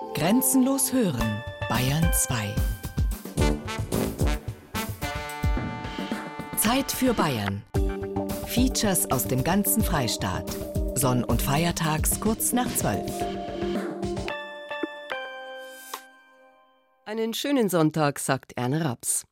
[0.00, 2.54] Grenzenlos hören, Bayern 2.
[6.56, 7.62] Zeit für Bayern.
[8.46, 10.50] Features aus dem ganzen Freistaat.
[10.96, 13.08] Sonn- und Feiertags kurz nach 12.
[17.04, 19.26] Einen schönen Sonntag, sagt Erne Raps.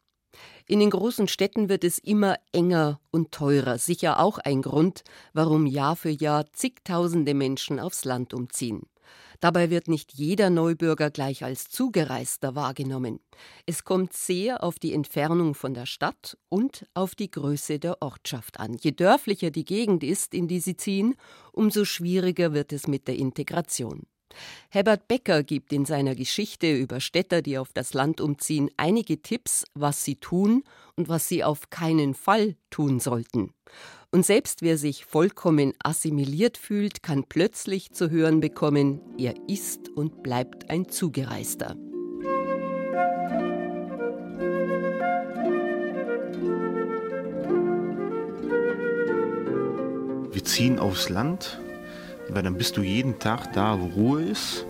[0.69, 3.79] In den großen Städten wird es immer enger und teurer.
[3.79, 8.83] Sicher auch ein Grund, warum Jahr für Jahr zigtausende Menschen aufs Land umziehen.
[9.41, 13.21] Dabei wird nicht jeder Neubürger gleich als Zugereister wahrgenommen.
[13.67, 18.59] Es kommt sehr auf die Entfernung von der Stadt und auf die Größe der Ortschaft
[18.59, 18.75] an.
[18.75, 21.15] Je dörflicher die Gegend ist, in die sie ziehen,
[21.53, 24.07] umso schwieriger wird es mit der Integration.
[24.71, 29.65] Herbert Becker gibt in seiner Geschichte über Städter, die auf das Land umziehen, einige Tipps,
[29.75, 30.65] was sie tun
[30.97, 33.53] und was sie auf keinen Fall tun sollten.
[34.11, 40.23] Und selbst wer sich vollkommen assimiliert fühlt, kann plötzlich zu hören bekommen, er ist und
[40.23, 41.77] bleibt ein Zugereister.
[50.33, 51.61] Wir ziehen aufs Land,
[52.31, 54.65] weil dann bist du jeden Tag da, wo Ruhe ist.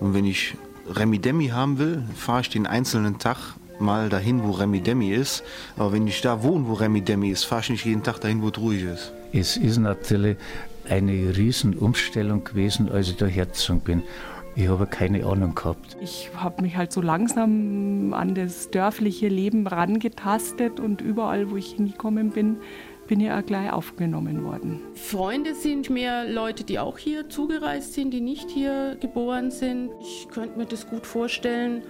[0.00, 0.54] Und wenn ich
[0.86, 5.44] Remi Demi haben will, fahre ich den einzelnen Tag mal dahin, wo Remi Demi ist.
[5.76, 8.42] Aber wenn ich da wohne, wo Remi Demi ist, fahre ich nicht jeden Tag dahin,
[8.42, 9.12] wo es ruhig ist.
[9.32, 10.36] Es ist natürlich
[10.88, 14.02] eine Riesenumstellung gewesen, als ich da hergezogen bin.
[14.54, 15.96] Ich habe keine Ahnung gehabt.
[16.02, 21.72] Ich habe mich halt so langsam an das dörfliche Leben rangetastet und überall, wo ich
[21.72, 22.58] hingekommen bin,
[23.08, 24.80] bin ich auch gleich aufgenommen worden.
[24.94, 29.90] Freunde sind mehr Leute, die auch hier zugereist sind, die nicht hier geboren sind.
[30.00, 31.82] Ich könnte mir das gut vorstellen,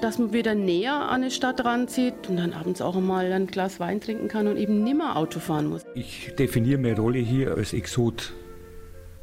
[0.00, 3.80] dass man wieder näher an eine Stadt ranzieht und dann abends auch mal ein Glas
[3.80, 5.82] Wein trinken kann und eben nimmer Auto fahren muss.
[5.94, 8.32] Ich definiere meine Rolle hier als Exot.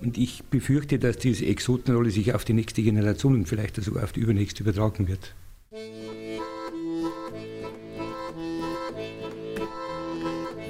[0.01, 4.11] Und ich befürchte, dass diese Exotenrolle sich auf die nächste Generation und vielleicht sogar auf
[4.11, 5.35] die übernächste übertragen wird.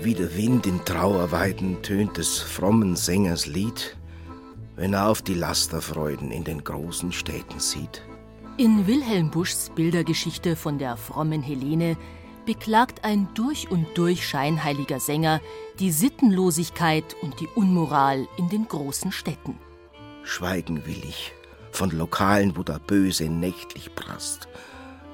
[0.03, 3.95] Wie der Wind in Trauerweiden tönt des frommen Sängers Lied,
[4.75, 8.01] wenn er auf die Lasterfreuden in den großen Städten sieht.
[8.57, 11.97] In Wilhelm Buschs Bildergeschichte von der frommen Helene
[12.45, 15.39] beklagt ein durch und durch scheinheiliger Sänger
[15.79, 19.57] die Sittenlosigkeit und die Unmoral in den großen Städten.
[20.23, 21.33] Schweigen will ich
[21.71, 24.49] von Lokalen, wo der Böse nächtlich prasst,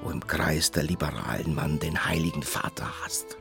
[0.02, 3.38] wo im Kreis der liberalen Mann den heiligen Vater hasst.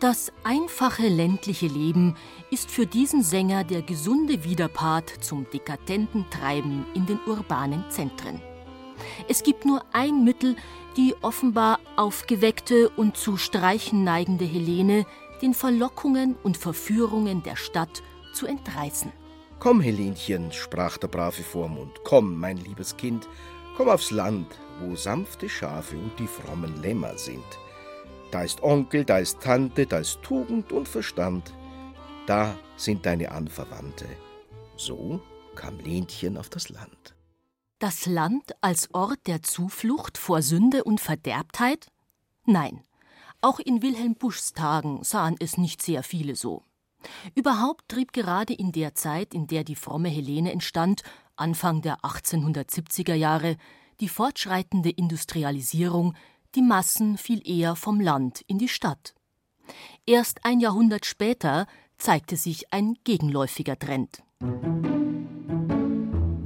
[0.00, 2.16] Das einfache ländliche Leben
[2.50, 8.40] ist für diesen Sänger der gesunde Widerpart zum dekadenten Treiben in den urbanen Zentren.
[9.28, 10.56] Es gibt nur ein Mittel,
[10.96, 15.06] die offenbar aufgeweckte und zu Streichen neigende Helene
[15.42, 18.02] den Verlockungen und Verführungen der Stadt
[18.32, 19.12] zu entreißen.
[19.58, 23.28] Komm, Helenchen, sprach der brave Vormund, komm, mein liebes Kind,
[23.76, 24.46] komm aufs Land,
[24.80, 27.44] wo sanfte Schafe und die frommen Lämmer sind.
[28.30, 31.54] Da ist Onkel, da ist Tante, da ist Tugend und Verstand.
[32.26, 34.06] Da sind deine Anverwandte.
[34.76, 35.20] So
[35.54, 37.15] kam Lenchen auf das Land.
[37.78, 41.88] Das Land als Ort der Zuflucht vor Sünde und Verderbtheit?
[42.46, 42.80] Nein,
[43.42, 46.62] auch in Wilhelm Buschs Tagen sahen es nicht sehr viele so.
[47.34, 51.02] Überhaupt trieb gerade in der Zeit, in der die fromme Helene entstand,
[51.36, 53.58] Anfang der 1870er Jahre,
[54.00, 56.14] die fortschreitende Industrialisierung
[56.54, 59.14] die Massen viel eher vom Land in die Stadt.
[60.06, 61.66] Erst ein Jahrhundert später
[61.98, 64.22] zeigte sich ein gegenläufiger Trend.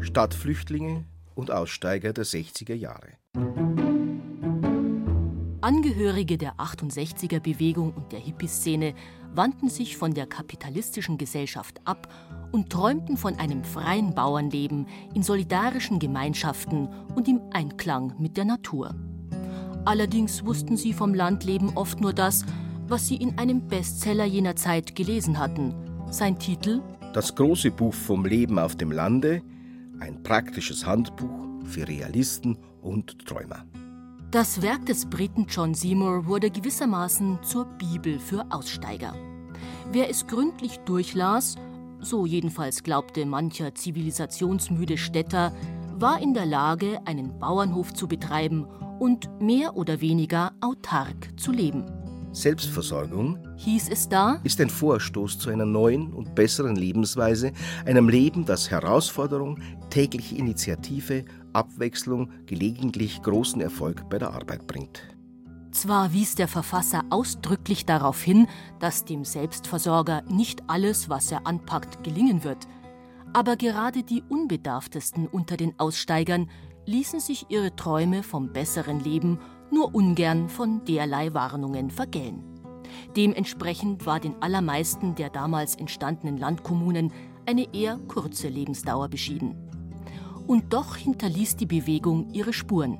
[0.00, 1.04] Stadtflüchtlinge
[1.40, 3.14] und Aussteiger der 60er Jahre.
[5.62, 8.94] Angehörige der 68er Bewegung und der Hippie-Szene
[9.34, 12.12] wandten sich von der kapitalistischen Gesellschaft ab
[12.52, 18.94] und träumten von einem freien Bauernleben in solidarischen Gemeinschaften und im Einklang mit der Natur.
[19.84, 22.44] Allerdings wussten sie vom Landleben oft nur das,
[22.86, 25.74] was sie in einem Bestseller jener Zeit gelesen hatten.
[26.10, 26.82] Sein Titel
[27.14, 29.42] Das große Buch vom Leben auf dem Lande,
[30.00, 33.64] ein praktisches Handbuch für Realisten und Träumer.
[34.30, 39.14] Das Werk des Briten John Seymour wurde gewissermaßen zur Bibel für Aussteiger.
[39.92, 41.56] Wer es gründlich durchlas,
[42.00, 45.52] so jedenfalls glaubte mancher zivilisationsmüde Städter,
[45.96, 48.66] war in der Lage, einen Bauernhof zu betreiben
[49.00, 51.84] und mehr oder weniger autark zu leben.
[52.32, 57.52] Selbstversorgung, hieß es da, ist ein Vorstoß zu einer neuen und besseren Lebensweise,
[57.84, 59.58] einem Leben, das Herausforderung,
[59.90, 65.02] tägliche Initiative, Abwechslung, gelegentlich großen Erfolg bei der Arbeit bringt.
[65.72, 68.48] Zwar wies der Verfasser ausdrücklich darauf hin,
[68.80, 72.66] dass dem Selbstversorger nicht alles, was er anpackt, gelingen wird,
[73.32, 76.48] aber gerade die Unbedarftesten unter den Aussteigern
[76.86, 79.38] ließen sich ihre Träume vom besseren Leben
[79.70, 82.49] nur ungern von derlei Warnungen vergällen.
[83.16, 87.12] Dementsprechend war den allermeisten der damals entstandenen Landkommunen
[87.46, 89.56] eine eher kurze Lebensdauer beschieden.
[90.46, 92.98] Und doch hinterließ die Bewegung ihre Spuren.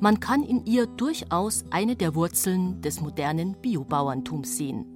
[0.00, 4.86] Man kann in ihr durchaus eine der Wurzeln des modernen Biobauerntums sehen.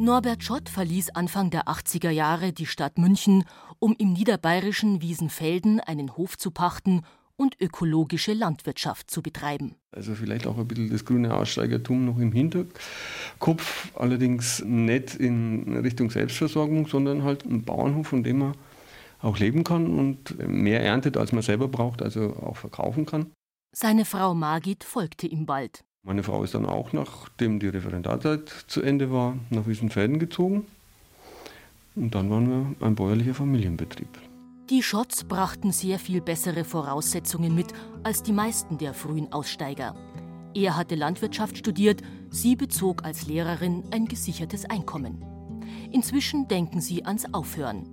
[0.00, 3.44] Norbert Schott verließ Anfang der 80er Jahre die Stadt München,
[3.80, 7.02] um im niederbayerischen Wiesenfelden einen Hof zu pachten
[7.38, 9.76] und ökologische Landwirtschaft zu betreiben.
[9.92, 16.10] Also vielleicht auch ein bisschen das grüne Aussteigertum noch im Hinterkopf, allerdings nicht in Richtung
[16.10, 18.54] Selbstversorgung, sondern halt ein Bauernhof, von dem man
[19.20, 23.30] auch leben kann und mehr erntet, als man selber braucht, also auch verkaufen kann.
[23.74, 25.84] Seine Frau Margit folgte ihm bald.
[26.02, 30.66] Meine Frau ist dann auch, nachdem die Referendarzeit zu Ende war, nach Wiesenfelden gezogen.
[31.94, 34.08] Und dann waren wir ein bäuerlicher Familienbetrieb.
[34.70, 37.68] Die Schotts brachten sehr viel bessere Voraussetzungen mit
[38.02, 39.94] als die meisten der frühen Aussteiger.
[40.52, 45.24] Er hatte Landwirtschaft studiert, sie bezog als Lehrerin ein gesichertes Einkommen.
[45.90, 47.88] Inzwischen denken sie ans Aufhören.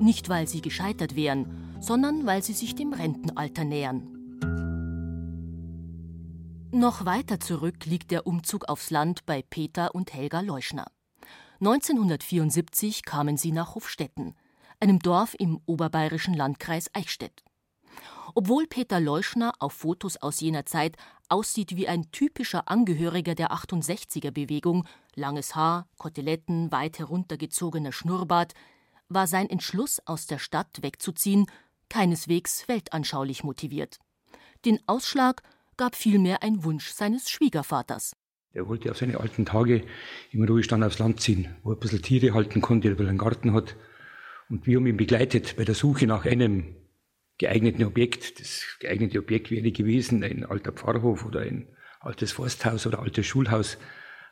[0.00, 4.08] Nicht, weil sie gescheitert wären, sondern weil sie sich dem Rentenalter nähern.
[6.72, 10.86] Noch weiter zurück liegt der Umzug aufs Land bei Peter und Helga Leuschner.
[11.60, 14.34] 1974 kamen sie nach Hofstetten
[14.80, 17.42] einem Dorf im oberbayerischen Landkreis Eichstätt.
[18.34, 20.96] Obwohl Peter Leuschner auf Fotos aus jener Zeit
[21.28, 28.54] aussieht wie ein typischer Angehöriger der 68er Bewegung, langes Haar, Koteletten, weit heruntergezogener Schnurrbart,
[29.08, 31.46] war sein Entschluss, aus der Stadt wegzuziehen,
[31.88, 33.98] keineswegs weltanschaulich motiviert.
[34.64, 35.42] Den Ausschlag
[35.76, 38.16] gab vielmehr ein Wunsch seines Schwiegervaters.
[38.52, 39.84] Er wollte auf seine alten Tage
[40.30, 43.18] im Ruhestand aufs Land ziehen, wo er ein bisschen Tiere halten konnte, weil er einen
[43.18, 43.76] Garten hat
[44.48, 46.76] und wir haben ihn begleitet bei der Suche nach einem
[47.38, 48.40] geeigneten Objekt.
[48.40, 51.68] Das geeignete Objekt wäre gewesen ein alter Pfarrhof oder ein
[52.00, 53.78] altes Forsthaus oder altes Schulhaus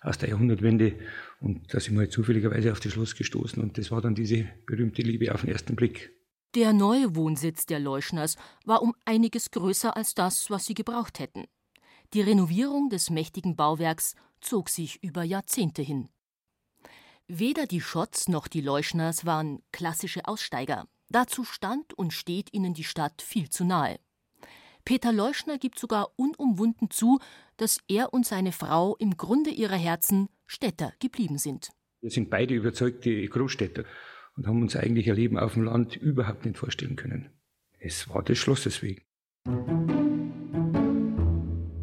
[0.01, 0.99] aus der Jahrhundertwende.
[1.41, 3.63] Und da sind wir halt zufälligerweise auf das Schloss gestoßen.
[3.63, 6.13] Und das war dann diese berühmte Liebe auf den ersten Blick.
[6.55, 11.47] Der neue Wohnsitz der Leuschners war um einiges größer als das, was sie gebraucht hätten.
[12.13, 16.09] Die Renovierung des mächtigen Bauwerks zog sich über Jahrzehnte hin.
[17.29, 20.87] Weder die Schotts noch die Leuschners waren klassische Aussteiger.
[21.09, 23.99] Dazu stand und steht ihnen die Stadt viel zu nahe.
[24.85, 27.19] Peter Leuschner gibt sogar unumwunden zu,
[27.57, 31.71] dass er und seine Frau im Grunde ihrer Herzen Städter geblieben sind.
[32.03, 33.85] Wir sind beide überzeugte Großstädter
[34.37, 37.31] und haben uns eigentlich ein Leben auf dem Land überhaupt nicht vorstellen können.
[37.79, 39.03] Es war des Schlosses wegen.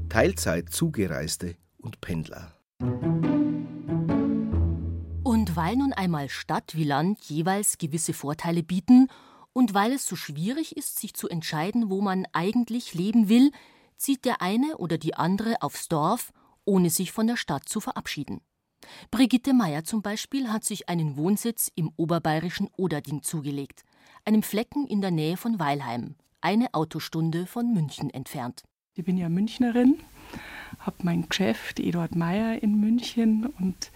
[0.09, 2.55] Teilzeit Zugereiste und Pendler.
[5.53, 9.09] Weil nun einmal Stadt wie Land jeweils gewisse Vorteile bieten
[9.51, 13.51] und weil es so schwierig ist, sich zu entscheiden, wo man eigentlich leben will,
[13.97, 16.31] zieht der eine oder die andere aufs Dorf,
[16.63, 18.39] ohne sich von der Stadt zu verabschieden.
[19.11, 23.83] Brigitte Meyer zum Beispiel hat sich einen Wohnsitz im oberbayerischen Oderding zugelegt,
[24.23, 28.63] einem Flecken in der Nähe von Weilheim, eine Autostunde von München entfernt.
[28.93, 29.99] Ich bin ja Münchnerin,
[30.79, 33.91] habe mein Geschäft Eduard Meyer in München und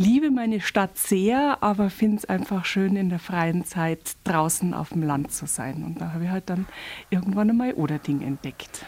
[0.00, 4.88] liebe meine Stadt sehr, aber finde es einfach schön, in der freien Zeit draußen auf
[4.88, 5.84] dem Land zu sein.
[5.84, 6.66] Und da habe ich halt dann
[7.10, 8.86] irgendwann einmal Oderding entdeckt.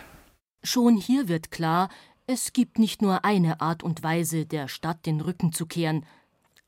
[0.64, 1.90] Schon hier wird klar,
[2.26, 6.06] es gibt nicht nur eine Art und Weise, der Stadt den Rücken zu kehren.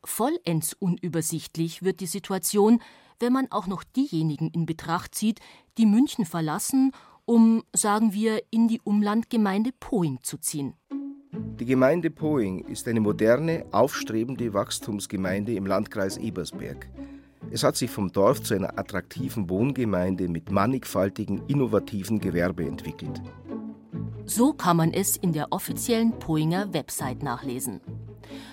[0.05, 2.83] Vollends unübersichtlich wird die Situation,
[3.21, 5.41] wenn man auch noch diejenigen in Betracht zieht,
[5.79, 6.93] die München verlassen,
[7.25, 10.75] um, sagen wir, in die Umlandgemeinde Poing zu ziehen.
[11.37, 16.89] Die Gemeinde Poing ist eine moderne, aufstrebende Wachstumsgemeinde im Landkreis Ebersberg.
[17.51, 23.21] Es hat sich vom Dorf zu einer attraktiven Wohngemeinde mit mannigfaltigen, innovativen Gewerbe entwickelt.
[24.27, 27.81] So kann man es in der offiziellen Poinger Website nachlesen.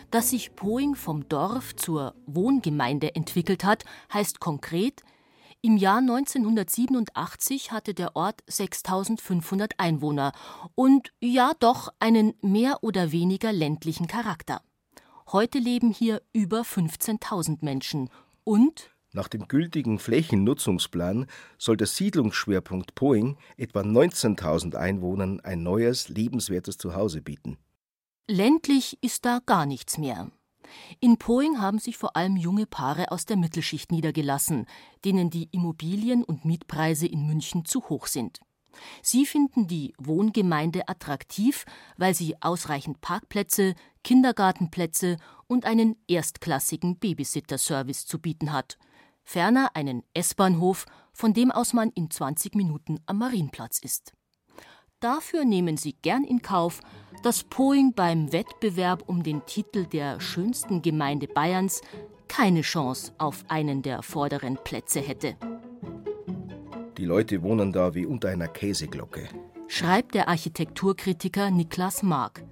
[0.10, 5.04] Dass sich Poing vom Dorf zur Wohngemeinde entwickelt hat, heißt konkret,
[5.62, 10.34] im Jahr 1987 hatte der Ort 6500 Einwohner
[10.76, 14.62] und ja doch einen mehr oder weniger ländlichen Charakter.
[15.32, 18.10] Heute leben hier über 15.000 Menschen
[18.44, 21.28] und nach dem gültigen Flächennutzungsplan
[21.58, 27.58] soll der Siedlungsschwerpunkt Poing etwa 19.000 Einwohnern ein neues, lebenswertes Zuhause bieten.
[28.28, 30.32] Ländlich ist da gar nichts mehr.
[31.00, 34.66] In Poing haben sich vor allem junge Paare aus der Mittelschicht niedergelassen,
[35.06, 38.40] denen die Immobilien- und Mietpreise in München zu hoch sind.
[39.02, 41.66] Sie finden die Wohngemeinde attraktiv,
[41.98, 48.78] weil sie ausreichend Parkplätze, Kindergartenplätze und einen erstklassigen Babysitterservice zu bieten hat.
[49.24, 54.14] Ferner einen S-Bahnhof, von dem aus man in 20 Minuten am Marienplatz ist.
[55.00, 56.80] Dafür nehmen sie gern in Kauf,
[57.24, 61.82] dass Poing beim Wettbewerb um den Titel der schönsten Gemeinde Bayerns
[62.28, 65.36] keine Chance auf einen der vorderen Plätze hätte.
[66.98, 69.28] Die Leute wohnen da wie unter einer Käseglocke,
[69.68, 72.44] schreibt der Architekturkritiker Niklas Mark.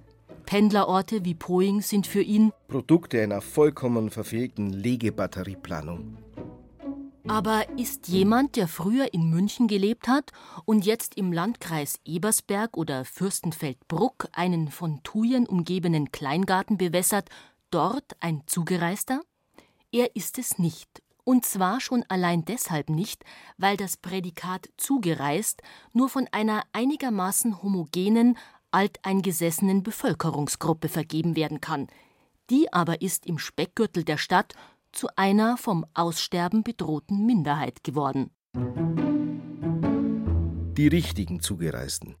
[0.44, 6.18] Pendlerorte wie Poing sind für ihn Produkte einer vollkommen verfehlten Legebatterieplanung.
[7.30, 10.32] Aber ist jemand, der früher in München gelebt hat
[10.64, 17.28] und jetzt im Landkreis Ebersberg oder Fürstenfeldbruck einen von Thujen umgebenen Kleingarten bewässert,
[17.70, 19.20] dort ein Zugereister?
[19.92, 21.04] Er ist es nicht.
[21.22, 23.22] Und zwar schon allein deshalb nicht,
[23.58, 28.38] weil das Prädikat zugereist nur von einer einigermaßen homogenen,
[28.72, 31.86] alteingesessenen Bevölkerungsgruppe vergeben werden kann.
[32.50, 34.54] Die aber ist im Speckgürtel der Stadt
[34.92, 38.30] zu einer vom Aussterben bedrohten Minderheit geworden.
[40.76, 42.16] Die richtigen Zugereisten.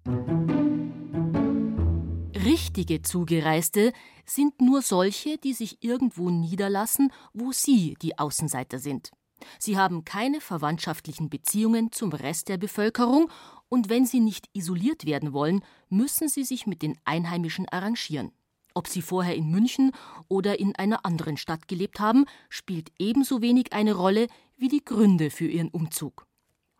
[2.44, 3.92] Richtige Zugereiste
[4.24, 9.10] sind nur solche, die sich irgendwo niederlassen, wo sie die Außenseiter sind.
[9.58, 13.30] Sie haben keine verwandtschaftlichen Beziehungen zum Rest der Bevölkerung
[13.68, 18.32] und wenn sie nicht isoliert werden wollen, müssen sie sich mit den Einheimischen arrangieren.
[18.74, 19.92] Ob sie vorher in München
[20.28, 25.30] oder in einer anderen Stadt gelebt haben, spielt ebenso wenig eine Rolle wie die Gründe
[25.30, 26.26] für ihren Umzug.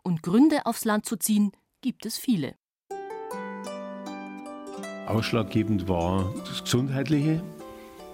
[0.03, 2.55] Und Gründe aufs Land zu ziehen, gibt es viele.
[5.07, 7.43] Ausschlaggebend war das Gesundheitliche.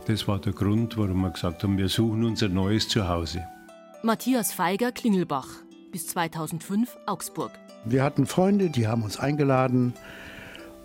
[0.07, 3.47] Das war der Grund, warum wir gesagt haben, wir suchen unser neues Zuhause.
[4.03, 5.49] Matthias Feiger, Klingelbach,
[5.91, 7.51] bis 2005 Augsburg.
[7.85, 9.95] Wir hatten Freunde, die haben uns eingeladen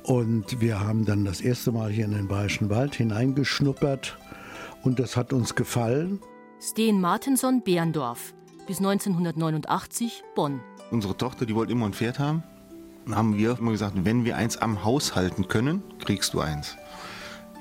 [0.04, 4.18] und wir haben dann das erste Mal hier in den Bayerischen Wald hineingeschnuppert
[4.84, 6.20] und das hat uns gefallen.
[6.60, 8.34] Sten Martinson, Berndorf,
[8.68, 10.62] bis 1989 Bonn.
[10.92, 12.44] Unsere Tochter, die wollte immer ein Pferd haben.
[13.06, 16.78] Dann haben wir immer gesagt, wenn wir eins am Haus halten können, kriegst du eins.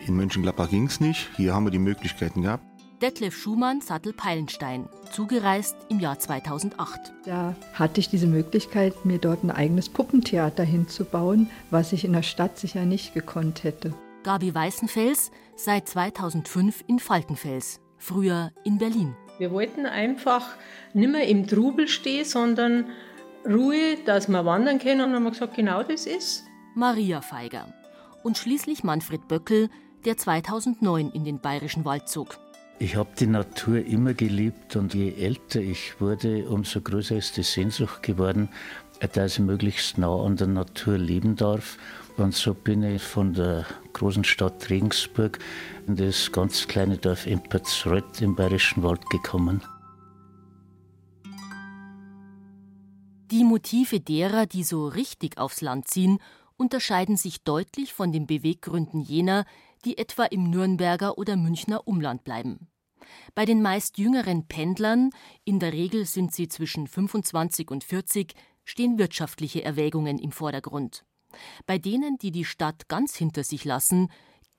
[0.06, 1.30] In Mönchengladbach ging es nicht.
[1.36, 2.64] Hier haben wir die Möglichkeiten gehabt.
[3.00, 7.00] Detlef Schumann, Sattel-Peilenstein, zugereist im Jahr 2008.
[7.24, 12.22] Da hatte ich diese Möglichkeit, mir dort ein eigenes Puppentheater hinzubauen, was ich in der
[12.22, 13.94] Stadt sicher nicht gekonnt hätte.
[14.22, 19.16] Gabi Weißenfels, seit 2005 in Falkenfels, früher in Berlin.
[19.38, 20.50] Wir wollten einfach
[20.92, 22.84] nicht mehr im Trubel stehen, sondern
[23.46, 25.00] Ruhe, dass wir wandern können.
[25.00, 26.44] Und haben wir gesagt, genau das ist.
[26.74, 27.72] Maria Feiger.
[28.22, 29.70] Und schließlich Manfred Böckel,
[30.04, 32.38] der 2009 in den Bayerischen Wald zog.
[32.82, 37.42] Ich habe die Natur immer geliebt und je älter ich wurde, umso größer ist die
[37.42, 38.48] Sehnsucht geworden,
[39.12, 41.76] dass ich möglichst nah an der Natur leben darf.
[42.16, 45.38] Und so bin ich von der großen Stadt Regensburg
[45.86, 49.60] in das ganz kleine Dorf Empertsreuth im Bayerischen Wald gekommen.
[53.30, 56.18] Die Motive derer, die so richtig aufs Land ziehen,
[56.56, 59.44] unterscheiden sich deutlich von den Beweggründen jener,
[59.84, 62.69] die etwa im Nürnberger oder Münchner Umland bleiben.
[63.34, 65.10] Bei den meist jüngeren Pendlern,
[65.44, 71.04] in der Regel sind sie zwischen 25 und 40, stehen wirtschaftliche Erwägungen im Vordergrund.
[71.66, 74.10] Bei denen, die die Stadt ganz hinter sich lassen,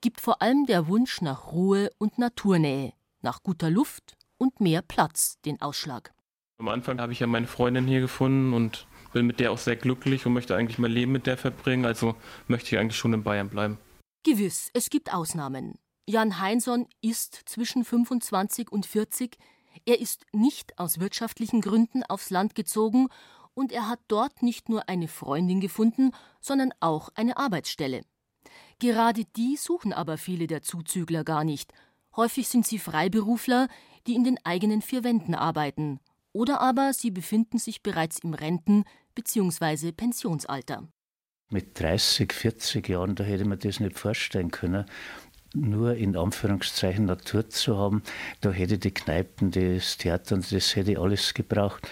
[0.02, 5.38] gibt vor allem der Wunsch nach Ruhe und Naturnähe, nach guter Luft und mehr Platz
[5.46, 6.14] den Ausschlag.
[6.58, 9.76] Am Anfang habe ich ja meine Freundin hier gefunden und bin mit der auch sehr
[9.76, 12.16] glücklich und möchte eigentlich mein Leben mit der verbringen, also
[12.48, 13.78] möchte ich eigentlich schon in Bayern bleiben.
[14.24, 15.80] Gewiss, es gibt Ausnahmen.
[16.12, 19.38] Jan Heinsohn ist zwischen 25 und 40.
[19.86, 23.08] Er ist nicht aus wirtschaftlichen Gründen aufs Land gezogen
[23.54, 28.02] und er hat dort nicht nur eine Freundin gefunden, sondern auch eine Arbeitsstelle.
[28.80, 31.72] Gerade die suchen aber viele der Zuzügler gar nicht.
[32.18, 33.70] Häufig sind sie Freiberufler,
[34.06, 36.02] die in den eigenen vier Wänden arbeiten.
[36.34, 38.84] Oder aber sie befinden sich bereits im Renten-
[39.16, 39.94] bzw.
[39.94, 40.90] Pensionsalter.
[41.50, 44.86] Mit 30, 40 Jahren, da hätte man das nicht vorstellen können
[45.54, 48.04] nur in Anführungszeichen Natur zu haben.
[48.42, 51.88] Da hätte die Kneipen, das Theater und das hätte alles gebraucht.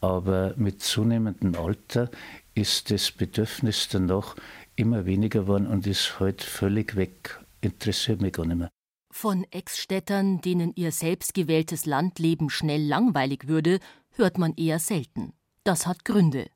[0.00, 2.10] Aber mit zunehmendem Alter
[2.54, 4.36] ist das Bedürfnis danach
[4.76, 7.40] immer weniger geworden und ist heute halt völlig weg.
[7.60, 8.70] Interessiert mich gar nicht mehr.
[9.12, 13.78] Von Ex-Städtern, denen ihr selbstgewähltes Landleben schnell langweilig würde,
[14.10, 15.32] hört man eher selten.
[15.62, 16.50] Das hat Gründe.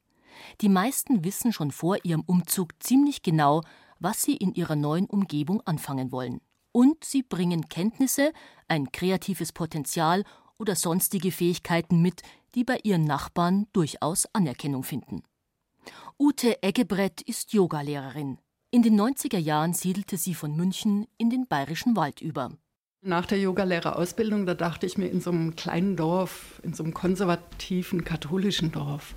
[0.60, 3.62] Die meisten wissen schon vor ihrem Umzug ziemlich genau,
[4.00, 6.40] was sie in ihrer neuen Umgebung anfangen wollen
[6.72, 8.32] und sie bringen Kenntnisse,
[8.68, 10.24] ein kreatives Potenzial
[10.58, 12.22] oder sonstige Fähigkeiten mit,
[12.54, 15.22] die bei ihren Nachbarn durchaus Anerkennung finden.
[16.18, 18.38] Ute Eggebrett ist Yogalehrerin.
[18.70, 22.50] In den 90er Jahren siedelte sie von München in den Bayerischen Wald über.
[23.00, 26.92] Nach der Yogalehrerausbildung, da dachte ich mir, in so einem kleinen Dorf, in so einem
[26.92, 29.14] konservativen katholischen Dorf,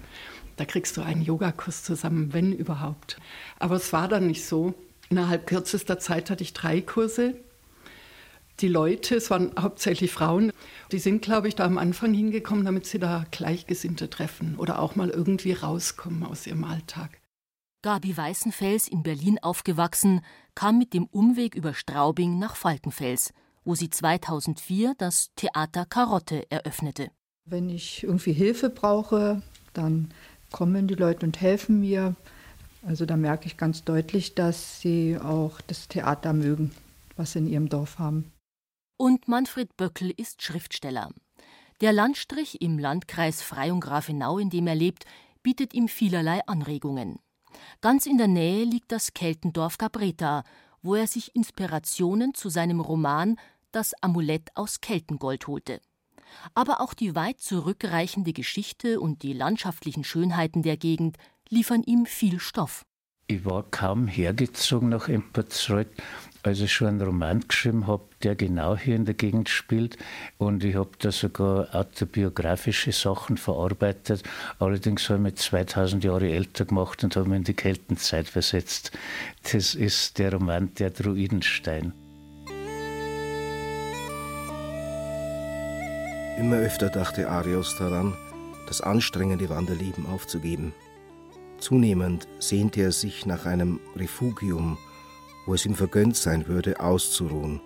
[0.55, 3.17] da kriegst du einen Yogakurs zusammen, wenn überhaupt.
[3.57, 4.75] Aber es war dann nicht so.
[5.11, 7.35] Innerhalb kürzester Zeit hatte ich drei Kurse.
[8.59, 10.51] Die Leute, es waren hauptsächlich Frauen,
[10.91, 14.95] die sind, glaube ich, da am Anfang hingekommen, damit sie da Gleichgesinnte treffen oder auch
[14.95, 17.19] mal irgendwie rauskommen aus ihrem Alltag.
[17.83, 20.21] Gabi Weißenfels, in Berlin aufgewachsen,
[20.55, 27.09] kam mit dem Umweg über Straubing nach Falkenfels wo sie 2004 das Theater Karotte eröffnete.
[27.45, 29.41] Wenn ich irgendwie Hilfe brauche,
[29.73, 30.09] dann
[30.51, 32.15] kommen die Leute und helfen mir.
[32.83, 36.71] Also da merke ich ganz deutlich, dass sie auch das Theater mögen,
[37.15, 38.31] was sie in ihrem Dorf haben.
[38.97, 41.09] Und Manfred Böckel ist Schriftsteller.
[41.81, 45.05] Der Landstrich im Landkreis Freyung-Grafenau, in dem er lebt,
[45.41, 47.19] bietet ihm vielerlei Anregungen.
[47.81, 50.43] Ganz in der Nähe liegt das Keltendorf Gabreta,
[50.81, 53.37] wo er sich Inspirationen zu seinem Roman
[53.71, 55.81] Das Amulett aus Keltengold holte.
[56.53, 61.17] Aber auch die weit zurückreichende Geschichte und die landschaftlichen Schönheiten der Gegend
[61.51, 62.83] liefern ihm viel Stoff.
[63.27, 65.87] Ich war kaum hergezogen nach Empertsreuth,
[66.43, 69.97] als ich schon einen Roman geschrieben habe, der genau hier in der Gegend spielt.
[70.37, 74.23] Und ich habe da sogar autobiografische Sachen verarbeitet.
[74.59, 78.91] Allerdings habe ich mich 2000 Jahre älter gemacht und habe mich in die Keltenzeit versetzt.
[79.51, 81.93] Das ist der Roman Der Druidenstein.
[86.37, 88.17] Immer öfter dachte Arios daran,
[88.67, 90.73] das anstrengende Wanderleben aufzugeben.
[91.61, 94.77] Zunehmend sehnte er sich nach einem Refugium,
[95.45, 97.61] wo es ihm vergönnt sein würde, auszuruhen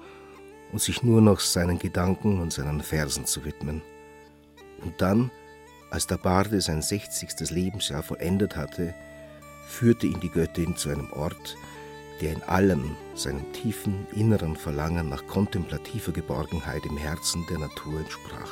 [0.72, 3.82] und sich nur noch seinen Gedanken und seinen Versen zu widmen.
[4.84, 5.32] Und dann,
[5.90, 8.94] als der Barde sein sechzigstes Lebensjahr vollendet hatte,
[9.68, 11.56] führte ihn die Göttin zu einem Ort,
[12.22, 18.52] der in allem seinem tiefen inneren Verlangen nach kontemplativer Geborgenheit im Herzen der Natur entsprach.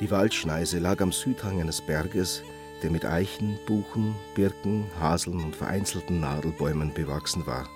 [0.00, 2.42] Die Waldschneise lag am Südhang eines Berges,
[2.80, 7.68] der mit Eichen, Buchen, Birken, Haseln und vereinzelten Nadelbäumen bewachsen war.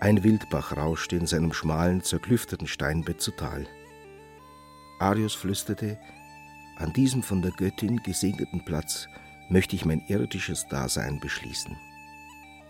[0.00, 3.66] Ein Wildbach rauschte in seinem schmalen, zerklüfteten Steinbett zu Tal.
[4.98, 5.98] Arius flüsterte,
[6.78, 9.08] an diesem von der Göttin gesegneten Platz
[9.48, 11.76] möchte ich mein irdisches Dasein beschließen.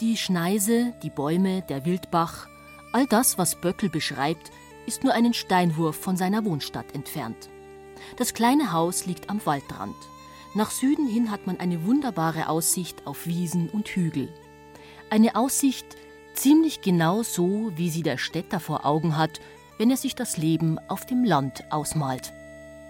[0.01, 2.47] Die Schneise, die Bäume, der Wildbach,
[2.93, 4.53] all das, was Böckel beschreibt,
[4.87, 7.49] ist nur einen Steinwurf von seiner Wohnstadt entfernt.
[8.17, 9.97] Das kleine Haus liegt am Waldrand.
[10.57, 14.31] Nach Süden hin hat man eine wunderbare Aussicht auf Wiesen und Hügel.
[15.11, 15.85] Eine Aussicht
[16.33, 19.43] ziemlich genau so, wie sie der Städter vor Augen hat,
[19.77, 22.33] wenn er sich das Leben auf dem Land ausmalt.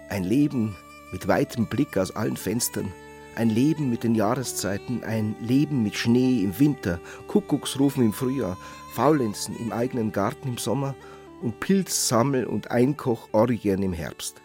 [0.07, 0.77] Ein Leben
[1.11, 2.93] mit weitem Blick aus allen Fenstern,
[3.35, 8.55] ein Leben mit den Jahreszeiten, ein Leben mit Schnee im Winter, Kuckucksrufen im Frühjahr,
[8.93, 10.95] Faulenzen im eigenen Garten im Sommer
[11.41, 14.41] und Pilzsammel- und Einkochorgien im Herbst.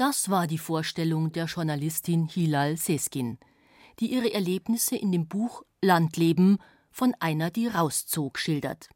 [0.00, 3.36] Das war die Vorstellung der Journalistin Hilal Seskin,
[3.98, 6.56] die ihre Erlebnisse in dem Buch Landleben
[6.90, 8.88] von einer, die rauszog, schildert.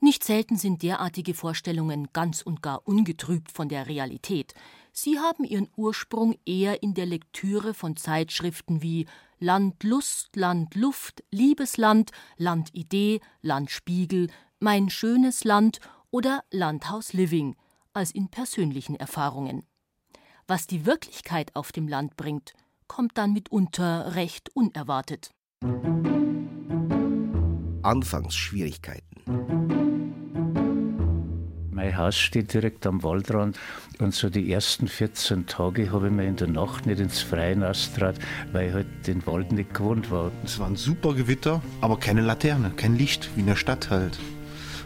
[0.00, 4.54] Nicht selten sind derartige Vorstellungen ganz und gar ungetrübt von der Realität.
[4.90, 9.04] Sie haben ihren Ursprung eher in der Lektüre von Zeitschriften wie
[9.38, 17.54] Landlust, Landluft, Liebesland, Landidee, Landspiegel, Mein schönes Land oder Landhaus Living
[17.92, 19.66] als in persönlichen Erfahrungen.
[20.52, 22.52] Was die Wirklichkeit auf dem Land bringt,
[22.86, 25.30] kommt dann mitunter recht unerwartet.
[27.82, 29.22] Anfangsschwierigkeiten.
[31.70, 33.58] Mein Haus steht direkt am Waldrand
[33.98, 37.66] und so die ersten 14 Tage habe ich mir in der Nacht nicht ins Freie
[37.66, 38.16] ausgetraut,
[38.52, 40.30] weil ich halt den Wald nicht gewohnt war.
[40.44, 44.18] Es war ein super Gewitter, aber keine Laterne, kein Licht, wie in der Stadt halt.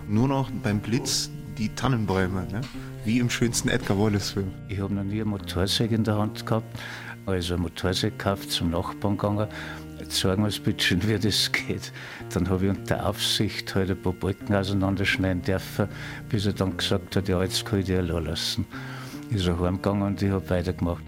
[0.07, 2.61] Nur noch beim Blitz die Tannenbäume, ne?
[3.07, 4.53] Wie im schönsten Edgar Wallace-Film.
[4.69, 6.77] Ich habe noch nie eine Motorsäge in der Hand gehabt,
[7.25, 9.47] also eine Motorsäge gekauft, zum Nachbarn gegangen.
[10.01, 11.92] Jetzt sagen wir es bitte schön, wie das geht.
[12.35, 15.88] Dann habe ich unter Aufsicht halt ein paar Balken auseinanderschneiden dürfen,
[16.29, 18.66] bis er dann gesagt hat, ja, jetzt kann ich die allein lassen.
[19.31, 21.05] Ist er heimgegangen und ich habe weitergemacht.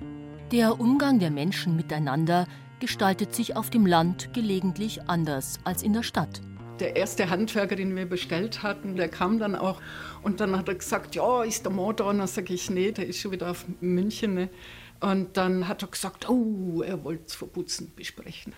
[0.53, 2.47] Der Umgang der Menschen miteinander
[2.79, 6.41] gestaltet sich auf dem Land gelegentlich anders als in der Stadt
[6.79, 9.81] der erste Handwerker, den wir bestellt hatten, der kam dann auch
[10.23, 12.09] und dann hat er gesagt, ja, ist der Motor?
[12.09, 14.35] Und dann sage ich, nee, der ist schon wieder auf München.
[14.35, 14.49] Ne?
[15.01, 18.53] Und dann hat er gesagt, oh, er wollte es verputzen besprechen.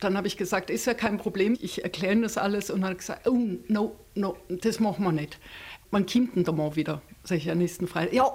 [0.00, 2.70] Dann habe ich gesagt, ist ja kein Problem, ich erkläre das alles.
[2.70, 5.38] Und er hat gesagt, oh, no, no, das machen wir nicht.
[5.90, 8.14] Man kommt denn da mal wieder, sage ich am nächsten Freitag.
[8.14, 8.32] Ja,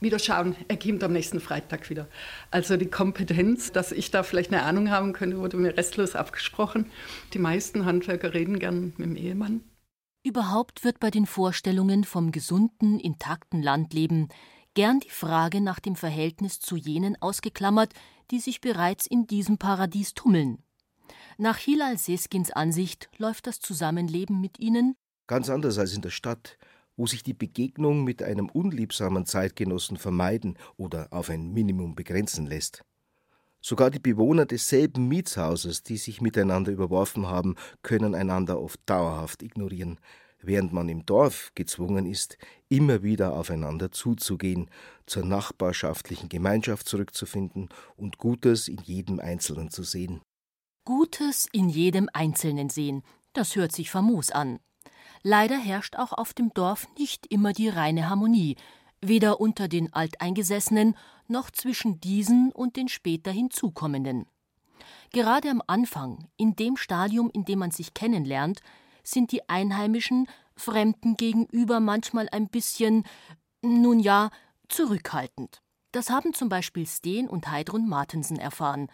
[0.00, 2.06] wieder schauen, er kommt am nächsten Freitag wieder.
[2.50, 6.90] Also die Kompetenz, dass ich da vielleicht eine Ahnung haben könnte, wurde mir restlos abgesprochen.
[7.34, 9.62] Die meisten Handwerker reden gern mit dem Ehemann.
[10.28, 14.28] Überhaupt wird bei den Vorstellungen vom gesunden, intakten Landleben
[14.74, 17.94] gern die Frage nach dem Verhältnis zu jenen ausgeklammert,
[18.30, 20.62] die sich bereits in diesem Paradies tummeln.
[21.38, 24.96] Nach Hilal Seskins Ansicht läuft das Zusammenleben mit ihnen
[25.28, 26.58] ganz anders als in der Stadt,
[26.94, 32.84] wo sich die Begegnung mit einem unliebsamen Zeitgenossen vermeiden oder auf ein Minimum begrenzen lässt.
[33.60, 39.98] Sogar die Bewohner desselben Mietshauses, die sich miteinander überworfen haben, können einander oft dauerhaft ignorieren,
[40.40, 44.70] während man im Dorf gezwungen ist, immer wieder aufeinander zuzugehen,
[45.06, 50.20] zur nachbarschaftlichen Gemeinschaft zurückzufinden und Gutes in jedem Einzelnen zu sehen.
[50.84, 54.58] Gutes in jedem Einzelnen sehen, das hört sich famos an.
[55.22, 58.56] Leider herrscht auch auf dem Dorf nicht immer die reine Harmonie,
[59.00, 64.26] weder unter den Alteingesessenen noch zwischen diesen und den später hinzukommenden.
[65.12, 68.60] Gerade am Anfang, in dem Stadium, in dem man sich kennenlernt,
[69.02, 73.04] sind die Einheimischen Fremden gegenüber manchmal ein bisschen,
[73.62, 74.30] nun ja,
[74.68, 75.62] zurückhaltend.
[75.92, 78.88] Das haben zum Beispiel Steen und Heidrun Martensen erfahren.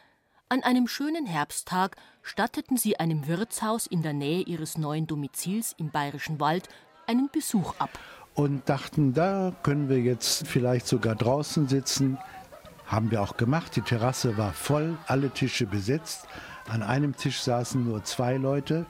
[0.48, 5.90] An einem schönen Herbsttag statteten sie einem Wirtshaus in der Nähe ihres neuen Domizils im
[5.90, 6.68] Bayerischen Wald
[7.06, 7.98] einen Besuch ab
[8.34, 12.18] und dachten, da können wir jetzt vielleicht sogar draußen sitzen.
[12.86, 13.76] Haben wir auch gemacht.
[13.76, 16.26] Die Terrasse war voll, alle Tische besetzt.
[16.68, 18.86] An einem Tisch saßen nur zwei Leute.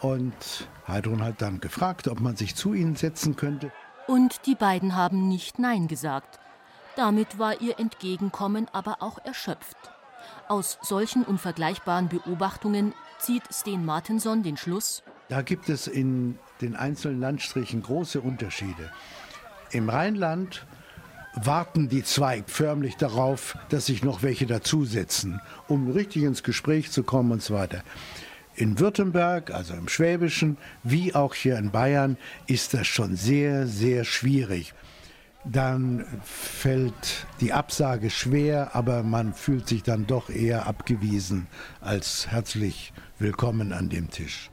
[0.00, 3.72] Und Heidrun hat dann gefragt, ob man sich zu ihnen setzen könnte.
[4.06, 6.38] Und die beiden haben nicht Nein gesagt.
[6.96, 9.76] Damit war ihr Entgegenkommen aber auch erschöpft.
[10.48, 17.20] Aus solchen unvergleichbaren Beobachtungen zieht Sten Martinson den Schluss, da gibt es in den einzelnen
[17.20, 18.90] Landstrichen große Unterschiede.
[19.70, 20.66] Im Rheinland
[21.34, 27.02] warten die zwei förmlich darauf, dass sich noch welche dazusetzen, um richtig ins Gespräch zu
[27.02, 27.82] kommen und so weiter.
[28.54, 34.04] In Württemberg, also im Schwäbischen, wie auch hier in Bayern, ist das schon sehr, sehr
[34.04, 34.72] schwierig.
[35.44, 41.48] Dann fällt die Absage schwer, aber man fühlt sich dann doch eher abgewiesen
[41.82, 44.50] als herzlich willkommen an dem Tisch.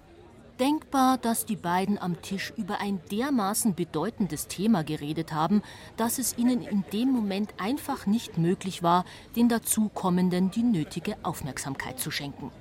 [0.59, 5.63] Denkbar, dass die beiden am Tisch über ein dermaßen bedeutendes Thema geredet haben,
[5.97, 9.03] dass es ihnen in dem Moment einfach nicht möglich war,
[9.35, 12.51] den Dazukommenden die nötige Aufmerksamkeit zu schenken.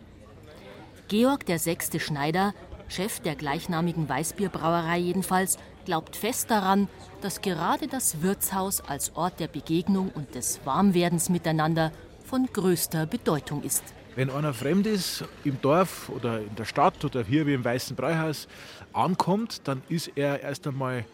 [1.09, 2.55] Georg der sechste Schneider,
[2.89, 6.89] Chef der gleichnamigen Weißbierbrauerei jedenfalls, glaubt fest daran,
[7.21, 11.93] dass gerade das Wirtshaus als Ort der Begegnung und des Warmwerdens miteinander
[12.25, 13.85] von größter Bedeutung ist.
[14.15, 17.97] Wenn einer fremd ist, im Dorf oder in der Stadt oder hier wie im Weißen
[17.97, 18.47] Bräuhaus
[18.93, 21.07] ankommt, dann ist er erst einmal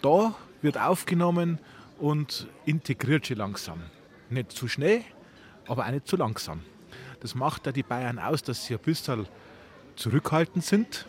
[0.00, 1.58] da, wird aufgenommen
[1.98, 3.82] und integriert sich langsam.
[4.30, 5.02] Nicht zu schnell,
[5.66, 6.62] aber auch nicht zu langsam.
[7.20, 9.26] Das macht ja die Bayern aus, dass sie ein bisschen
[9.96, 11.06] zurückhaltend sind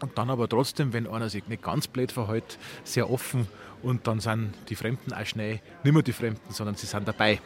[0.00, 3.46] und dann aber trotzdem, wenn einer sich nicht ganz blöd verhält, sehr offen
[3.82, 7.40] und dann sind die Fremden auch schnell nicht mehr die Fremden, sondern sie sind dabei.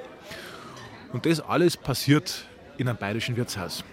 [1.13, 2.47] Und das alles passiert
[2.79, 3.85] in einem bayerischen Wirtshaus.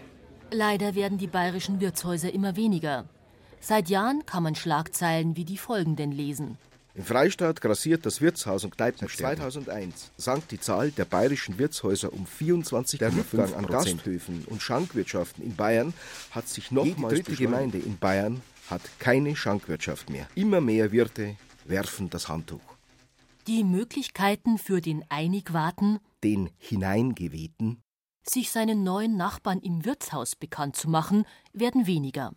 [0.51, 3.05] Leider werden die bayerischen Wirtshäuser immer weniger.
[3.61, 6.57] Seit Jahren kann man Schlagzeilen wie die folgenden lesen.
[6.95, 9.37] Im Freistaat grassiert das Wirtshaus und Kneipensterben.
[9.37, 15.43] 2001 sank die Zahl der bayerischen Wirtshäuser um 24 Der Rückgang an Gasthöfen und Schankwirtschaften
[15.43, 15.93] in Bayern
[16.31, 20.27] hat sich nochmals Die dritte Gemeinde in Bayern hat keine Schankwirtschaft mehr.
[20.35, 22.59] Immer mehr Wirte werfen das Handtuch.
[23.47, 27.81] Die Möglichkeiten für den Einigwarten, den Hineingewehten,
[28.23, 32.33] sich seinen neuen Nachbarn im Wirtshaus bekannt zu machen, werden weniger.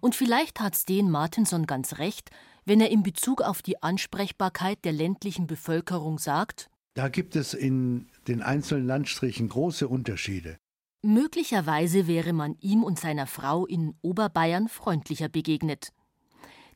[0.00, 2.30] Und vielleicht hat Sten Martinson ganz recht,
[2.64, 8.08] wenn er in Bezug auf die Ansprechbarkeit der ländlichen Bevölkerung sagt, da gibt es in
[8.26, 10.58] den einzelnen Landstrichen große Unterschiede.
[11.02, 15.90] Möglicherweise wäre man ihm und seiner Frau in Oberbayern freundlicher begegnet.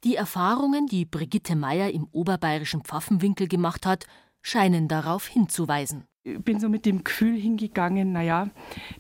[0.04, 4.06] Die Erfahrungen, die Brigitte Meyer im oberbayerischen Pfaffenwinkel gemacht hat,
[4.42, 8.50] scheinen darauf hinzuweisen bin so mit dem Gefühl hingegangen, naja,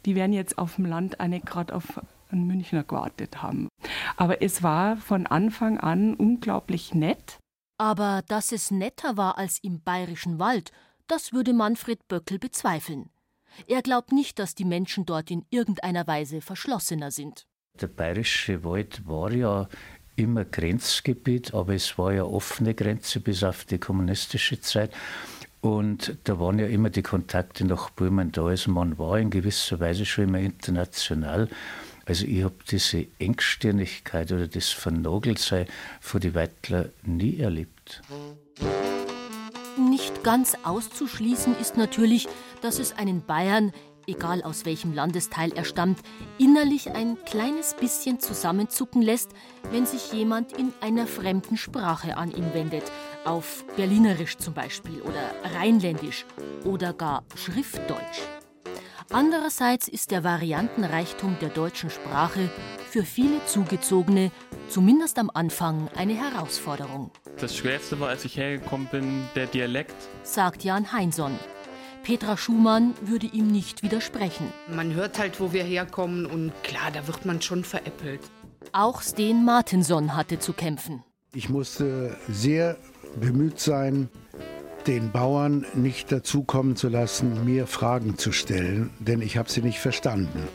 [0.04, 3.68] die werden jetzt auf dem Land eine gerade auf einen Münchner gewartet haben.
[4.16, 7.38] Aber es war von Anfang an unglaublich nett.
[7.78, 10.72] Aber dass es netter war als im bayerischen Wald,
[11.06, 13.10] das würde Manfred Böckel bezweifeln.
[13.66, 17.46] Er glaubt nicht, dass die Menschen dort in irgendeiner Weise verschlossener sind.
[17.80, 19.68] Der bayerische Wald war ja
[20.16, 24.92] immer Grenzgebiet, aber es war ja offene Grenze bis auf die kommunistische Zeit.
[25.62, 28.46] Und da waren ja immer die Kontakte nach Böhmen da.
[28.46, 31.48] Also man war in gewisser Weise schon immer international.
[32.04, 35.66] Also ich habe diese Engstirnigkeit oder das Vernageltsein
[36.00, 38.02] von die Weitler nie erlebt.
[39.78, 42.26] Nicht ganz auszuschließen ist natürlich,
[42.60, 43.72] dass es einen Bayern
[44.06, 46.00] egal aus welchem Landesteil er stammt,
[46.38, 49.30] innerlich ein kleines bisschen zusammenzucken lässt,
[49.70, 52.84] wenn sich jemand in einer fremden Sprache an ihn wendet,
[53.24, 56.24] auf Berlinerisch zum Beispiel oder Rheinländisch
[56.64, 58.20] oder gar Schriftdeutsch.
[59.10, 62.48] Andererseits ist der Variantenreichtum der deutschen Sprache
[62.88, 64.30] für viele Zugezogene,
[64.68, 67.10] zumindest am Anfang, eine Herausforderung.
[67.38, 71.38] Das Schwerste war, als ich hergekommen bin, der Dialekt, sagt Jan Heinson.
[72.02, 74.52] Petra Schumann würde ihm nicht widersprechen.
[74.68, 78.20] Man hört halt, wo wir herkommen und klar, da wird man schon veräppelt.
[78.72, 81.04] Auch Sten Martinson hatte zu kämpfen.
[81.34, 82.76] Ich musste sehr
[83.20, 84.08] bemüht sein,
[84.86, 89.62] den Bauern nicht dazu kommen zu lassen, mir Fragen zu stellen, denn ich habe sie
[89.62, 90.48] nicht verstanden.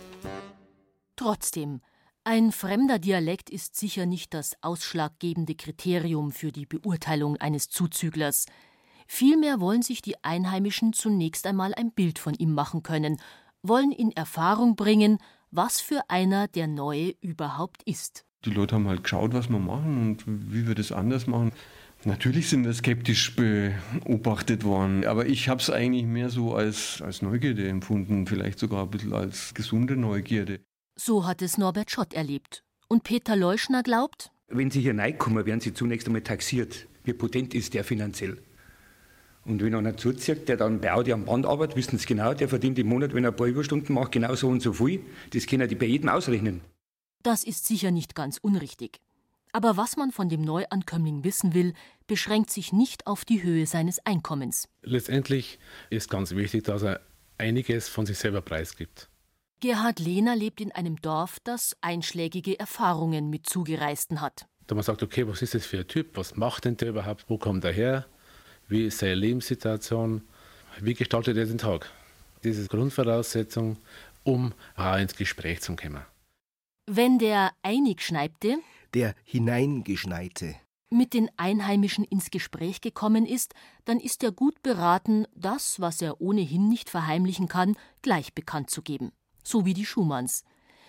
[1.16, 1.82] Trotzdem,
[2.24, 8.48] ein fremder Dialekt ist sicher nicht das ausschlaggebende Kriterium für die Beurteilung eines Zuzüglers.
[9.08, 13.22] Vielmehr wollen sich die Einheimischen zunächst einmal ein Bild von ihm machen können,
[13.64, 15.20] wollen in Erfahrung bringen,
[15.52, 18.26] was für einer der Neue überhaupt ist.
[18.44, 21.54] Die Leute haben halt geschaut, was wir machen und wie wir das anders machen.
[22.06, 27.22] Natürlich sind wir skeptisch beobachtet worden, aber ich habe es eigentlich mehr so als, als
[27.22, 30.60] Neugierde empfunden, vielleicht sogar ein bisschen als gesunde Neugierde.
[30.96, 32.64] So hat es Norbert Schott erlebt.
[32.88, 36.88] Und Peter Leuschner glaubt, wenn Sie hier reinkommen, werden Sie zunächst einmal taxiert.
[37.04, 38.38] Wie potent ist der finanziell?
[39.44, 42.48] Und wenn einer zuzieht, der dann bei Audi am Band arbeitet, wissen Sie genau, der
[42.48, 45.02] verdient im Monat, wenn er ein paar Überstunden macht, genau so und so viel.
[45.32, 46.62] Das können die bei jedem ausrechnen.
[47.24, 49.00] Das ist sicher nicht ganz unrichtig.
[49.52, 51.74] Aber was man von dem Neuankömmling wissen will,
[52.06, 54.68] beschränkt sich nicht auf die Höhe seines Einkommens.
[54.82, 57.02] Letztendlich ist ganz wichtig, dass er
[57.38, 59.10] einiges von sich selber preisgibt.
[59.60, 64.46] Gerhard Lehner lebt in einem Dorf, das einschlägige Erfahrungen mit Zugereisten hat.
[64.68, 66.16] Da man sagt, okay, was ist das für ein Typ?
[66.16, 67.26] Was macht denn der überhaupt?
[67.28, 68.06] Wo kommt er her?
[68.68, 70.22] Wie ist seine Lebenssituation?
[70.80, 71.90] Wie gestaltet er den Tag?
[72.44, 73.78] Das ist Grundvoraussetzung,
[74.24, 76.04] um auch ins Gespräch zu kommen.
[76.86, 78.58] Wenn der Einigschneibte,
[78.94, 80.56] der Hineingeschneite,
[80.90, 83.54] mit den Einheimischen ins Gespräch gekommen ist,
[83.86, 88.82] dann ist er gut beraten, das, was er ohnehin nicht verheimlichen kann, gleich bekannt zu
[88.82, 89.12] geben.
[89.44, 90.44] So wie die Schumanns.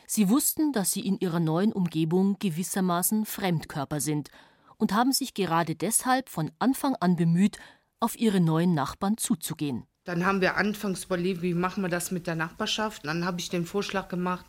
[0.07, 4.31] Sie wussten, dass sie in ihrer neuen Umgebung gewissermaßen Fremdkörper sind
[4.77, 7.59] und haben sich gerade deshalb von Anfang an bemüht,
[8.01, 9.85] auf ihre neuen Nachbarn zuzugehen.
[10.05, 13.05] Dann haben wir anfangs überlegt, wie machen wir das mit der Nachbarschaft.
[13.05, 14.47] Dann habe ich den Vorschlag gemacht,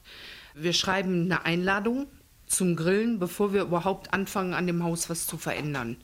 [0.53, 2.07] wir schreiben eine Einladung
[2.49, 5.97] zum Grillen, bevor wir überhaupt anfangen, an dem Haus was zu verändern.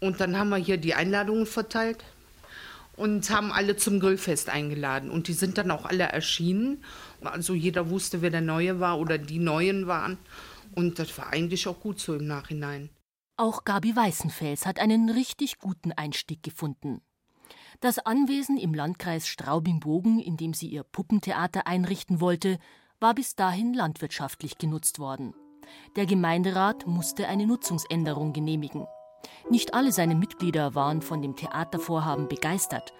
[0.00, 2.04] Und dann haben wir hier die Einladungen verteilt
[2.96, 5.10] und haben alle zum Grillfest eingeladen.
[5.10, 6.84] Und die sind dann auch alle erschienen.
[7.22, 10.18] Also jeder wusste, wer der Neue war oder die Neuen waren.
[10.74, 12.90] Und das war eigentlich auch gut so im Nachhinein.
[13.36, 17.00] Auch Gabi Weißenfels hat einen richtig guten Einstieg gefunden.
[17.80, 22.58] Das Anwesen im Landkreis Straubing-Bogen, in dem sie ihr Puppentheater einrichten wollte,
[23.00, 25.34] war bis dahin landwirtschaftlich genutzt worden.
[25.96, 28.86] Der Gemeinderat musste eine Nutzungsänderung genehmigen.
[29.50, 32.92] Nicht alle seine Mitglieder waren von dem Theatervorhaben begeistert.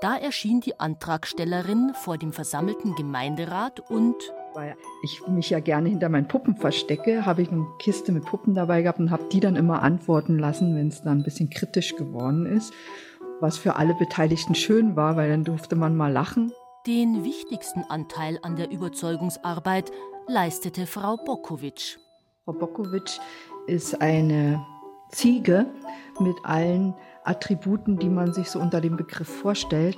[0.00, 4.16] Da erschien die Antragstellerin vor dem versammelten Gemeinderat und
[4.54, 8.54] weil ich mich ja gerne hinter meinen Puppen verstecke, habe ich eine Kiste mit Puppen
[8.54, 11.96] dabei gehabt und habe die dann immer antworten lassen, wenn es dann ein bisschen kritisch
[11.96, 12.72] geworden ist.
[13.40, 16.52] Was für alle Beteiligten schön war, weil dann durfte man mal lachen.
[16.86, 19.90] Den wichtigsten Anteil an der Überzeugungsarbeit
[20.26, 21.98] leistete Frau Bokowitsch.
[22.44, 23.18] Frau Bokowitsch
[23.66, 24.64] ist eine
[25.10, 25.66] Ziege
[26.20, 29.96] mit allen Attributen, die man sich so unter dem Begriff vorstellt.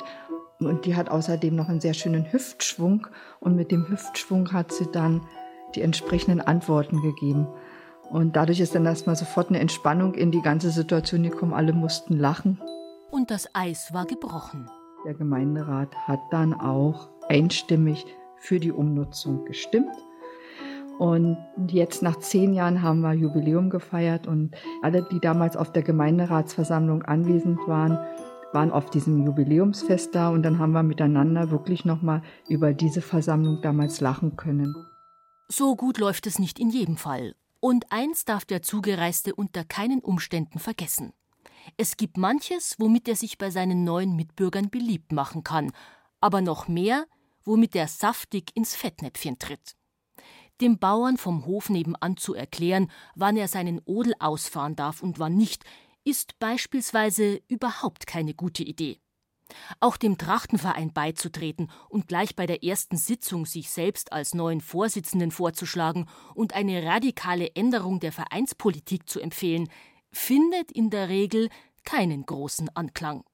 [0.61, 3.07] Und die hat außerdem noch einen sehr schönen Hüftschwung.
[3.41, 5.27] Und mit dem Hüftschwung hat sie dann
[5.75, 7.47] die entsprechenden Antworten gegeben.
[8.11, 11.55] Und dadurch ist dann erstmal sofort eine Entspannung in die ganze Situation gekommen.
[11.55, 12.61] Alle mussten lachen.
[13.11, 14.71] Und das Eis war gebrochen.
[15.05, 18.07] Der Gemeinderat hat dann auch einstimmig
[18.39, 19.95] für die Umnutzung gestimmt.
[20.99, 21.37] Und
[21.69, 27.03] jetzt nach zehn Jahren haben wir Jubiläum gefeiert und alle, die damals auf der Gemeinderatsversammlung
[27.03, 27.99] anwesend waren,
[28.53, 33.61] waren auf diesem Jubiläumsfest da und dann haben wir miteinander wirklich nochmal über diese Versammlung
[33.61, 34.75] damals lachen können.
[35.49, 37.35] So gut läuft es nicht in jedem Fall.
[37.61, 41.13] Und eins darf der Zugereiste unter keinen Umständen vergessen.
[41.77, 45.73] Es gibt manches, womit er sich bei seinen neuen Mitbürgern beliebt machen kann,
[46.21, 47.07] aber noch mehr,
[47.45, 49.77] womit er saftig ins Fettnäpfchen tritt.
[50.61, 55.37] Dem Bauern vom Hof nebenan zu erklären, wann er seinen Odel ausfahren darf und wann
[55.37, 55.65] nicht,
[56.05, 59.01] ist beispielsweise überhaupt keine gute Idee.
[59.81, 65.31] Auch dem Trachtenverein beizutreten und gleich bei der ersten Sitzung sich selbst als neuen Vorsitzenden
[65.31, 69.69] vorzuschlagen und eine radikale Änderung der Vereinspolitik zu empfehlen,
[70.13, 71.49] findet in der Regel
[71.85, 73.25] keinen großen Anklang.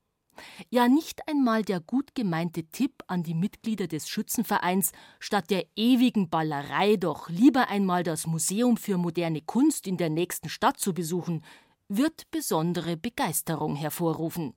[0.68, 6.28] Ja, nicht einmal der gut gemeinte Tipp an die Mitglieder des Schützenvereins, statt der ewigen
[6.28, 11.44] Ballerei doch lieber einmal das Museum für moderne Kunst in der nächsten Stadt zu besuchen,
[11.88, 14.54] wird besondere Begeisterung hervorrufen.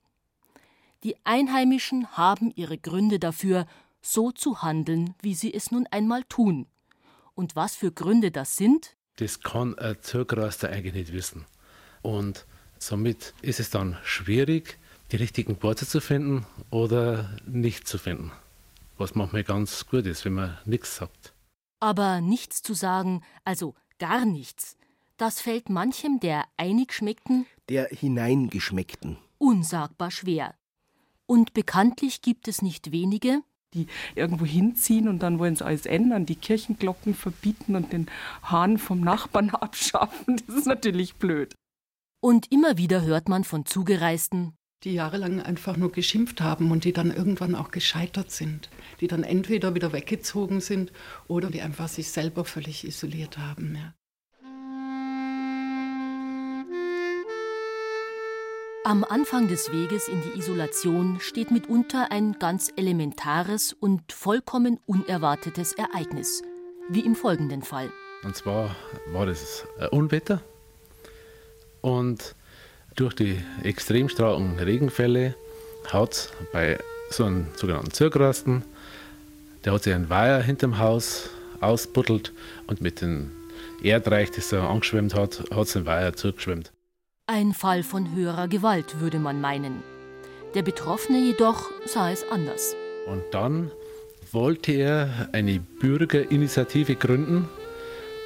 [1.02, 3.66] Die Einheimischen haben ihre Gründe dafür,
[4.00, 6.66] so zu handeln, wie sie es nun einmal tun.
[7.34, 8.96] Und was für Gründe das sind?
[9.16, 11.44] Das kann ein Zirkelraster eigentlich nicht wissen.
[12.02, 12.46] Und
[12.78, 14.78] somit ist es dann schwierig,
[15.14, 18.32] die richtigen Worte zu finden oder nicht zu finden.
[18.98, 21.32] Was manchmal ganz gut ist, wenn man nichts sagt.
[21.78, 24.76] Aber nichts zu sagen, also gar nichts,
[25.16, 30.56] das fällt manchem der Einigschmeckten, der Hineingeschmeckten, unsagbar schwer.
[31.26, 33.40] Und bekanntlich gibt es nicht wenige,
[33.72, 38.08] die irgendwo hinziehen und dann wollen sie alles ändern, die Kirchenglocken verbieten und den
[38.42, 40.42] Hahn vom Nachbarn abschaffen.
[40.48, 41.54] Das ist natürlich blöd.
[42.20, 46.92] Und immer wieder hört man von Zugereisten, die jahrelang einfach nur geschimpft haben und die
[46.92, 48.68] dann irgendwann auch gescheitert sind,
[49.00, 50.92] die dann entweder wieder weggezogen sind
[51.26, 53.76] oder die einfach sich selber völlig isoliert haben.
[53.76, 53.94] Ja.
[58.86, 65.72] Am Anfang des Weges in die Isolation steht mitunter ein ganz elementares und vollkommen unerwartetes
[65.72, 66.42] Ereignis,
[66.90, 67.90] wie im folgenden Fall.
[68.24, 70.42] Und zwar war das ein Unwetter
[71.80, 72.36] und
[72.94, 75.34] durch die extrem starken Regenfälle
[75.88, 76.78] hat bei
[77.10, 78.62] so einem sogenannten Zirkrasten,
[79.64, 81.30] der hat sich ein Weiher hinterm Haus
[81.60, 82.32] ausbuddelt
[82.66, 83.30] und mit dem
[83.82, 86.72] Erdreich, das er angeschwemmt hat, hat es ein Weiher zugeschwemmt.
[87.26, 89.82] Ein Fall von höherer Gewalt, würde man meinen.
[90.54, 92.76] Der Betroffene jedoch sah es anders.
[93.06, 93.70] Und dann
[94.32, 97.48] wollte er eine Bürgerinitiative gründen.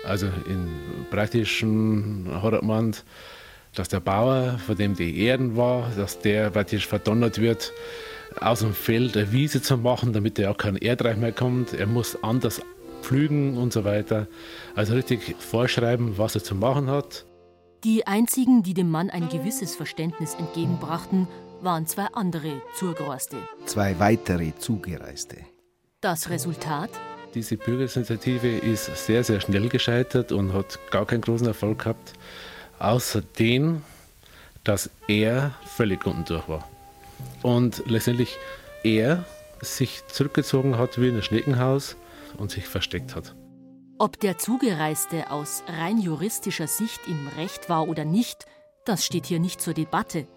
[0.05, 0.69] Also in
[1.11, 2.25] praktischen
[2.63, 2.95] man,
[3.75, 7.73] dass der Bauer, von dem die Erden war, dass der praktisch verdonnert wird,
[8.41, 11.75] aus dem Feld eine Wiese zu machen, damit er auch kein Erdreich mehr kommt.
[11.75, 12.61] Er muss anders
[13.03, 14.27] pflügen und so weiter.
[14.75, 17.25] Also richtig vorschreiben, was er zu machen hat.
[17.85, 21.29] Die einzigen, die dem Mann ein gewisses Verständnis entgegenbrachten,
[21.61, 23.37] waren zwei andere Zurgroste.
[23.67, 25.39] Zwei weitere Zugereiste.
[26.01, 26.91] Das Resultat?
[27.35, 32.15] Diese Bürgerinitiative ist sehr, sehr schnell gescheitert und hat gar keinen großen Erfolg gehabt.
[32.79, 33.83] Außer den,
[34.65, 36.69] dass er völlig unten durch war.
[37.43, 38.37] Und letztendlich
[38.85, 39.25] er
[39.61, 41.97] sich zurückgezogen hat wie in ein Schneckenhaus
[42.37, 43.35] und sich versteckt hat.
[43.99, 48.47] Ob der Zugereiste aus rein juristischer Sicht im Recht war oder nicht,
[48.85, 50.29] das steht hier nicht zur Debatte.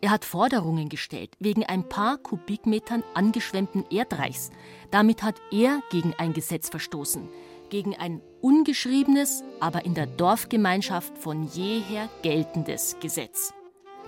[0.00, 4.50] Er hat Forderungen gestellt wegen ein paar Kubikmetern angeschwemmten Erdreichs.
[4.90, 7.28] Damit hat er gegen ein Gesetz verstoßen,
[7.70, 13.54] gegen ein ungeschriebenes, aber in der Dorfgemeinschaft von jeher geltendes Gesetz.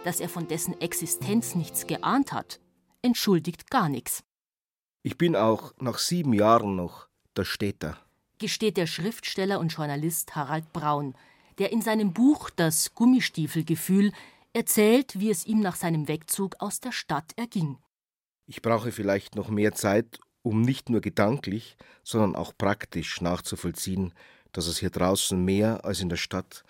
[0.05, 2.61] Dass er von dessen Existenz nichts geahnt hat,
[3.01, 4.23] entschuldigt gar nichts.
[5.03, 8.05] Ich bin auch nach sieben Jahren noch der Städter
[8.39, 11.15] gesteht der Schriftsteller und Journalist Harald Braun,
[11.59, 14.13] der in seinem Buch Das Gummistiefelgefühl
[14.53, 17.79] erzählt, wie es ihm nach seinem Wegzug aus der Stadt erging.
[18.47, 24.13] Ich brauche vielleicht noch mehr Zeit, um nicht nur gedanklich, sondern auch praktisch nachzuvollziehen,
[24.53, 26.65] dass es hier draußen mehr als in der Stadt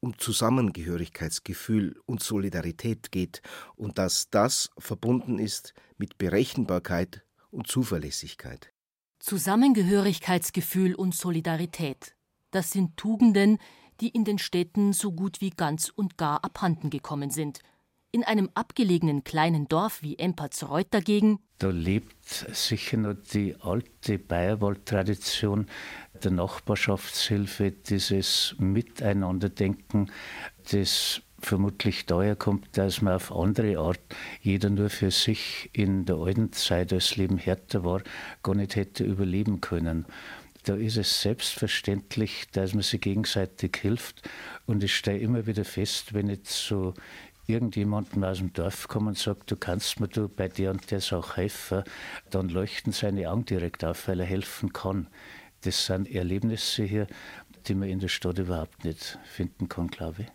[0.00, 3.40] um Zusammengehörigkeitsgefühl und Solidarität geht
[3.76, 8.72] und dass das verbunden ist mit Berechenbarkeit und Zuverlässigkeit.
[9.20, 12.16] Zusammengehörigkeitsgefühl und Solidarität.
[12.50, 13.58] Das sind Tugenden,
[14.00, 17.60] die in den Städten so gut wie ganz und gar abhanden gekommen sind.
[18.12, 25.66] In einem abgelegenen kleinen Dorf wie Empertsreuth dagegen da lebt sicher noch die alte Bayerwald-Tradition
[26.24, 30.10] der Nachbarschaftshilfe, dieses Miteinanderdenken,
[30.70, 34.00] das vermutlich daher kommt, dass man auf andere Art
[34.40, 38.00] jeder nur für sich in der alten Zeit, als Leben härter war,
[38.42, 40.06] gar nicht hätte überleben können.
[40.64, 44.28] Da ist es selbstverständlich, dass man sich gegenseitig hilft.
[44.66, 46.92] Und ich stelle immer wieder fest, wenn jetzt so
[47.52, 51.00] irgendjemandem aus dem Dorf kommt und sagt, du kannst mir du bei der und der
[51.00, 51.84] Sache helfen,
[52.30, 55.08] dann leuchten seine Augen direkt auf, weil er helfen kann.
[55.62, 57.06] Das sind Erlebnisse hier,
[57.66, 60.28] die man in der Stadt überhaupt nicht finden kann, glaube ich.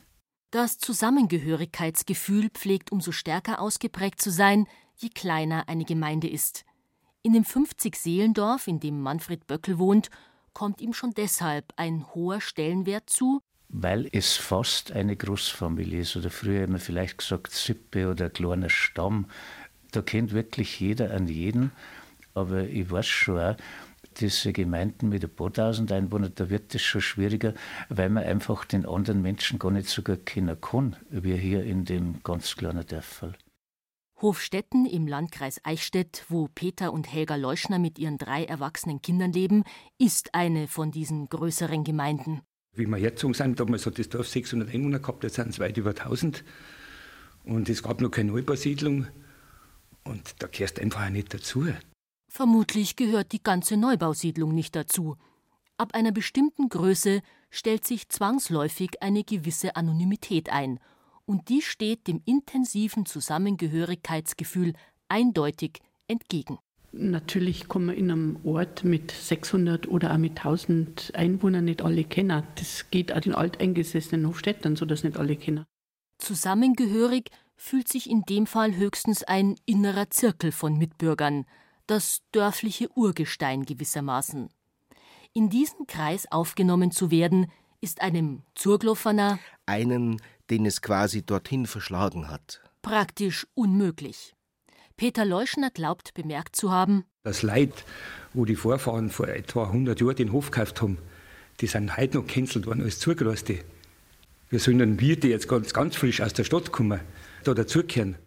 [0.51, 6.63] Das Zusammengehörigkeitsgefühl pflegt umso stärker ausgeprägt zu sein, je kleiner eine Gemeinde ist.
[7.24, 10.09] In dem 50-Seelendorf, in dem Manfred Böckel wohnt,
[10.53, 16.30] kommt ihm schon deshalb ein hoher Stellenwert zu, weil es fast eine Großfamilie ist oder
[16.30, 19.26] früher immer vielleicht gesagt Sippe oder kleiner Stamm.
[19.91, 21.72] Da kennt wirklich jeder an jeden,
[22.34, 23.55] aber ich weiß schon auch,
[24.18, 27.53] diese Gemeinden mit ein paar tausend Einwohnern, da wird es schon schwieriger,
[27.89, 31.86] weil man einfach den anderen Menschen gar nicht so gut kennen kann, wie hier in
[31.86, 33.34] dem ganz kleinen Dörfel.
[34.22, 39.63] Hofstetten im Landkreis Eichstätt, wo Peter und Helga Leuschner mit ihren drei erwachsenen Kindern leben,
[39.97, 42.41] ist eine von diesen größeren Gemeinden.
[42.76, 45.78] Wie wir hergezogen sind, damals hat das Dorf 600 Einwohner gehabt, jetzt sind es weit
[45.78, 46.43] über 1000.
[47.45, 49.07] Und es gab noch keine Neubausiedlung.
[50.03, 51.67] Und da gehörst einfach auch nicht dazu.
[52.28, 55.15] Vermutlich gehört die ganze Neubausiedlung nicht dazu.
[55.78, 60.80] Ab einer bestimmten Größe stellt sich zwangsläufig eine gewisse Anonymität ein.
[61.26, 64.73] Und die steht dem intensiven Zusammengehörigkeitsgefühl
[65.07, 66.59] eindeutig entgegen.
[66.97, 72.05] Natürlich kann man in einem Ort mit 600 oder auch mit 1000 Einwohnern nicht alle
[72.05, 72.43] kennen.
[72.55, 75.65] Das geht auch den alteingesessenen Hofstädtern so, dass nicht alle kennen.
[76.19, 81.45] Zusammengehörig fühlt sich in dem Fall höchstens ein innerer Zirkel von Mitbürgern,
[81.85, 84.49] das dörfliche Urgestein gewissermaßen.
[85.33, 92.29] In diesen Kreis aufgenommen zu werden, ist einem Zurglofferner einen, den es quasi dorthin verschlagen
[92.29, 92.61] hat.
[92.81, 94.34] praktisch unmöglich.
[94.97, 97.73] Peter Leuschner glaubt bemerkt zu haben, Das Leid,
[98.33, 100.97] wo die Vorfahren vor etwa 100 Jahren den Hof gekauft haben,
[101.59, 103.59] die sind heute noch gecancelt worden als Zugereiste.
[104.49, 107.01] Wir sollen dann wir, die jetzt ganz, ganz frisch aus der Stadt kommen,
[107.43, 108.17] da dazugehören.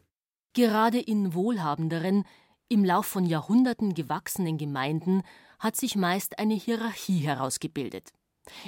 [0.54, 2.24] Gerade in wohlhabenderen,
[2.68, 5.22] im Lauf von Jahrhunderten gewachsenen Gemeinden
[5.58, 8.12] hat sich meist eine Hierarchie herausgebildet.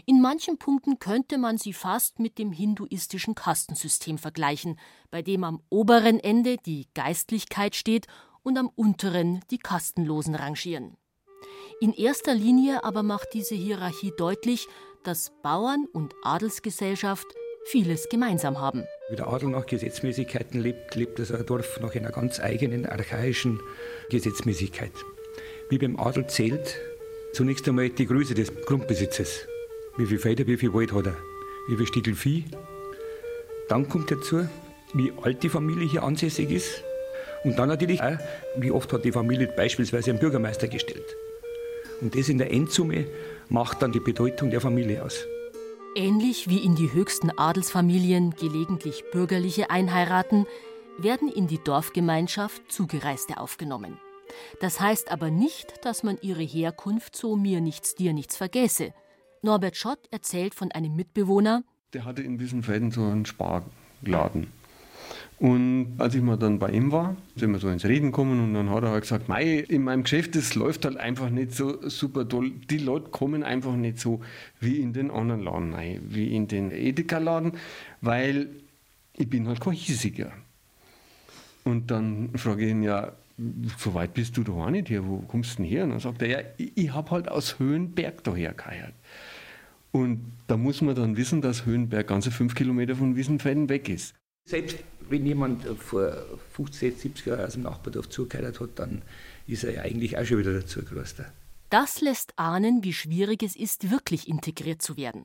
[0.07, 4.78] In manchen Punkten könnte man sie fast mit dem hinduistischen Kastensystem vergleichen,
[5.11, 8.07] bei dem am oberen Ende die Geistlichkeit steht
[8.43, 10.97] und am unteren die Kastenlosen rangieren.
[11.81, 14.66] In erster Linie aber macht diese Hierarchie deutlich,
[15.03, 17.26] dass Bauern und Adelsgesellschaft
[17.64, 18.85] vieles gemeinsam haben.
[19.09, 23.61] Wie der Adel nach Gesetzmäßigkeiten lebt, lebt das Dorf nach einer ganz eigenen, archaischen
[24.11, 24.93] Gesetzmäßigkeit.
[25.68, 26.76] Wie beim Adel zählt
[27.33, 29.47] zunächst einmal die Größe des Grundbesitzes.
[30.01, 31.16] Wie viel Felder, wie viel Wald hat er,
[31.68, 32.44] wie viel Stiegel Vieh.
[33.68, 34.48] Dann kommt dazu,
[34.94, 36.82] wie alt die Familie hier ansässig ist.
[37.44, 38.16] Und dann natürlich auch,
[38.57, 41.05] wie oft hat die Familie beispielsweise einen Bürgermeister gestellt.
[42.01, 43.09] Und das in der Endsumme
[43.51, 45.26] macht dann die Bedeutung der Familie aus.
[45.94, 50.46] Ähnlich wie in die höchsten Adelsfamilien gelegentlich Bürgerliche einheiraten,
[50.96, 53.98] werden in die Dorfgemeinschaft Zugereiste aufgenommen.
[54.61, 58.94] Das heißt aber nicht, dass man ihre Herkunft so mir nichts, dir nichts vergesse.
[59.43, 61.64] Norbert Schott erzählt von einem Mitbewohner,
[61.95, 64.49] Der hatte in Wissenfelden so einen Sparladen.
[65.38, 68.53] Und als ich mal dann bei ihm war, sind wir so ins Reden gekommen und
[68.53, 71.88] dann hat er halt gesagt, Mei, in meinem Geschäft, das läuft halt einfach nicht so
[71.88, 72.53] super toll.
[72.68, 74.20] Die Leute kommen einfach nicht so
[74.61, 77.53] wie in den anderen Laden rein, wie in den Edeka-Laden,
[78.03, 78.51] weil
[79.16, 80.30] ich bin halt kein Hiesiger.
[81.64, 83.12] Und dann frage ich ihn, ja,
[83.78, 85.84] so weit bist du doch auch nicht hier, wo kommst du denn her?
[85.84, 88.93] Und dann sagt er, ja, ich, ich habe halt aus Höhenberg daher geheiert.
[89.93, 94.14] Und da muss man dann wissen, dass Höhenberg ganze fünf Kilometer von Wiesenfelden weg ist.
[94.45, 94.78] Selbst
[95.09, 96.12] wenn jemand vor
[96.53, 99.03] 50, 70 Jahren aus dem Nachbardorf zugehört hat, dann
[99.47, 101.26] ist er ja eigentlich auch schon wieder dazugerastet.
[101.68, 105.24] Das lässt ahnen, wie schwierig es ist, wirklich integriert zu werden.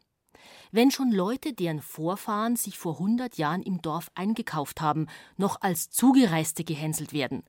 [0.71, 5.07] Wenn schon Leute, deren Vorfahren sich vor 100 Jahren im Dorf eingekauft haben,
[5.37, 7.43] noch als Zugereiste gehänselt werden.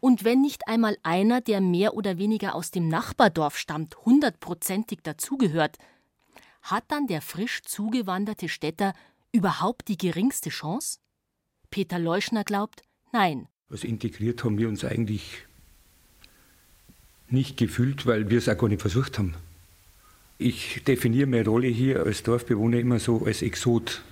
[0.00, 5.78] Und wenn nicht einmal einer, der mehr oder weniger aus dem Nachbardorf stammt, hundertprozentig dazugehört,
[6.62, 8.94] hat dann der frisch zugewanderte Städter
[9.32, 10.98] überhaupt die geringste Chance?
[11.70, 12.82] Peter Leuschner glaubt,
[13.12, 13.48] nein.
[13.70, 15.46] Also integriert haben wir uns eigentlich
[17.28, 19.34] nicht gefühlt, weil wir es auch gar nicht versucht haben.
[20.38, 24.02] Ich definiere meine Rolle hier als Dorfbewohner immer so als Exot.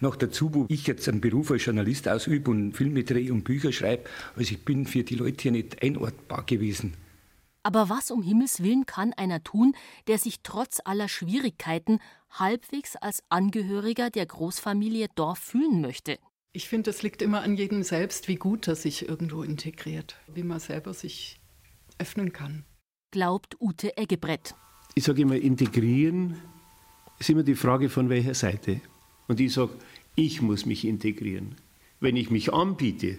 [0.00, 3.72] Noch dazu, wo ich jetzt einen Beruf als Journalist ausübe und Filme drehe und Bücher
[3.72, 6.94] schreibe, also ich bin für die Leute hier nicht einordbar gewesen.
[7.62, 9.74] Aber was um Himmels willen kann einer tun,
[10.08, 12.00] der sich trotz aller Schwierigkeiten
[12.30, 16.18] halbwegs als Angehöriger der Großfamilie Dorf fühlen möchte?
[16.52, 20.42] Ich finde, es liegt immer an jedem selbst, wie gut er sich irgendwo integriert, wie
[20.42, 21.40] man selber sich
[21.98, 22.64] öffnen kann.
[23.10, 24.54] Glaubt Ute Eggebrett.
[24.94, 26.40] Ich sage immer, integrieren
[27.18, 28.80] ist immer die Frage von welcher Seite.
[29.28, 29.72] Und ich sage,
[30.16, 31.56] ich muss mich integrieren.
[32.00, 33.18] Wenn ich mich anbiete,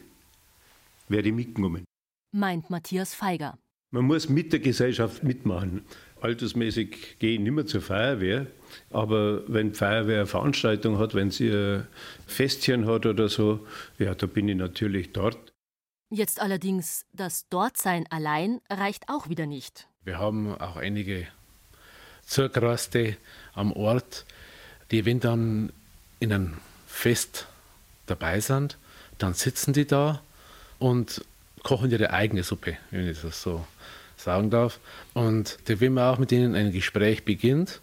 [1.07, 1.85] werde ich mitgenommen.
[2.31, 3.57] Meint Matthias Feiger.
[3.93, 5.85] Man muss mit der Gesellschaft mitmachen.
[6.19, 8.47] Altersmäßig gehe ich nicht mehr zur Feuerwehr,
[8.89, 11.85] aber wenn die Feuerwehr eine Veranstaltung hat, wenn sie ein
[12.25, 13.67] Festchen hat oder so,
[13.99, 15.53] ja, da bin ich natürlich dort.
[16.09, 19.87] Jetzt allerdings, das Dortsein allein reicht auch wieder nicht.
[20.03, 21.27] Wir haben auch einige
[22.25, 23.15] Zugraste
[23.53, 24.25] am Ort,
[24.89, 25.71] die, wenn dann
[26.19, 26.53] in einem
[26.87, 27.45] Fest
[28.07, 28.79] dabei sind,
[29.19, 30.23] dann sitzen die da
[30.79, 31.23] und
[31.63, 33.65] kochen ihre eigene Suppe, wenn ich das so
[34.17, 34.79] sagen darf.
[35.13, 37.81] Und wenn man auch mit ihnen ein Gespräch beginnt,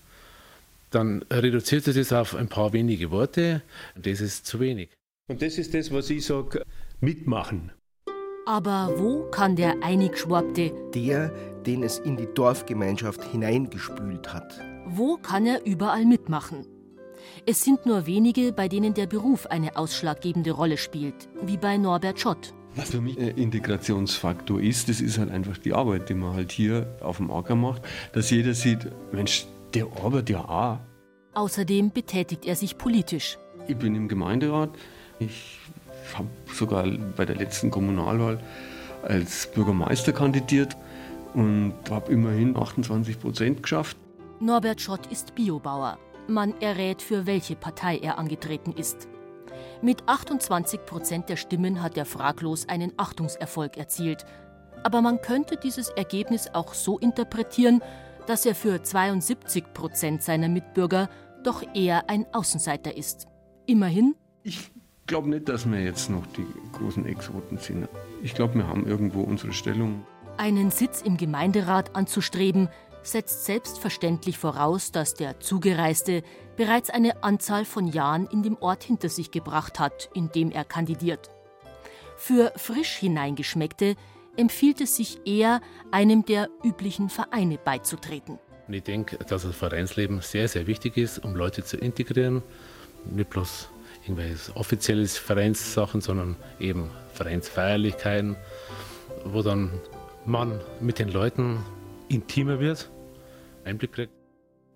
[0.91, 3.63] dann reduziert sich das auf ein paar wenige Worte.
[3.97, 4.91] Das ist zu wenig.
[5.29, 6.65] Und das ist das, was ich sage,
[7.01, 7.73] mitmachen.
[8.47, 10.73] Aber wo kann der Einigschwabte?
[10.95, 11.33] Der,
[11.67, 14.61] den es in die Dorfgemeinschaft hineingespült hat.
[14.87, 16.67] Wo kann er überall mitmachen?
[17.47, 22.19] Es sind nur wenige, bei denen der Beruf eine ausschlaggebende Rolle spielt, wie bei Norbert
[22.19, 22.53] Schott.
[22.77, 26.53] Was für mich ein Integrationsfaktor ist, das ist halt einfach die Arbeit, die man halt
[26.53, 30.79] hier auf dem Acker macht, dass jeder sieht, Mensch, der arbeitet ja auch.
[31.35, 33.39] Außerdem betätigt er sich politisch.
[33.67, 34.71] Ich bin im Gemeinderat.
[35.19, 35.59] Ich
[36.15, 38.41] habe sogar bei der letzten Kommunalwahl
[39.03, 40.77] als Bürgermeister kandidiert
[41.35, 43.97] und habe immerhin 28 Prozent geschafft.
[44.41, 45.99] Norbert Schott ist Biobauer.
[46.29, 49.09] Man errät, für welche Partei er angetreten ist.
[49.83, 54.25] Mit 28 Prozent der Stimmen hat er fraglos einen Achtungserfolg erzielt.
[54.83, 57.83] Aber man könnte dieses Ergebnis auch so interpretieren,
[58.27, 61.09] dass er für 72 Prozent seiner Mitbürger
[61.43, 63.27] doch eher ein Außenseiter ist.
[63.67, 64.15] Immerhin.
[64.43, 64.71] Ich
[65.07, 67.89] glaube nicht, dass wir jetzt noch die großen Exoten sind.
[68.23, 70.07] Ich glaube, wir haben irgendwo unsere Stellung.
[70.37, 72.69] Einen Sitz im Gemeinderat anzustreben,
[73.03, 76.23] setzt selbstverständlich voraus, dass der Zugereiste
[76.57, 80.65] bereits eine Anzahl von Jahren in dem Ort hinter sich gebracht hat, in dem er
[80.65, 81.31] kandidiert.
[82.17, 83.97] Für frisch hineingeschmeckte
[84.37, 88.39] empfiehlt es sich eher, einem der üblichen Vereine beizutreten.
[88.69, 92.43] ich denke, dass das Vereinsleben sehr, sehr wichtig ist, um Leute zu integrieren.
[93.11, 93.69] Nicht bloß
[94.03, 98.37] irgendwelche offizielles Vereinssachen, sondern eben Vereinsfeierlichkeiten,
[99.25, 99.71] wo dann
[100.27, 101.65] man mit den Leuten
[102.11, 102.91] intimer wird,
[103.65, 104.13] Einblick kriegt.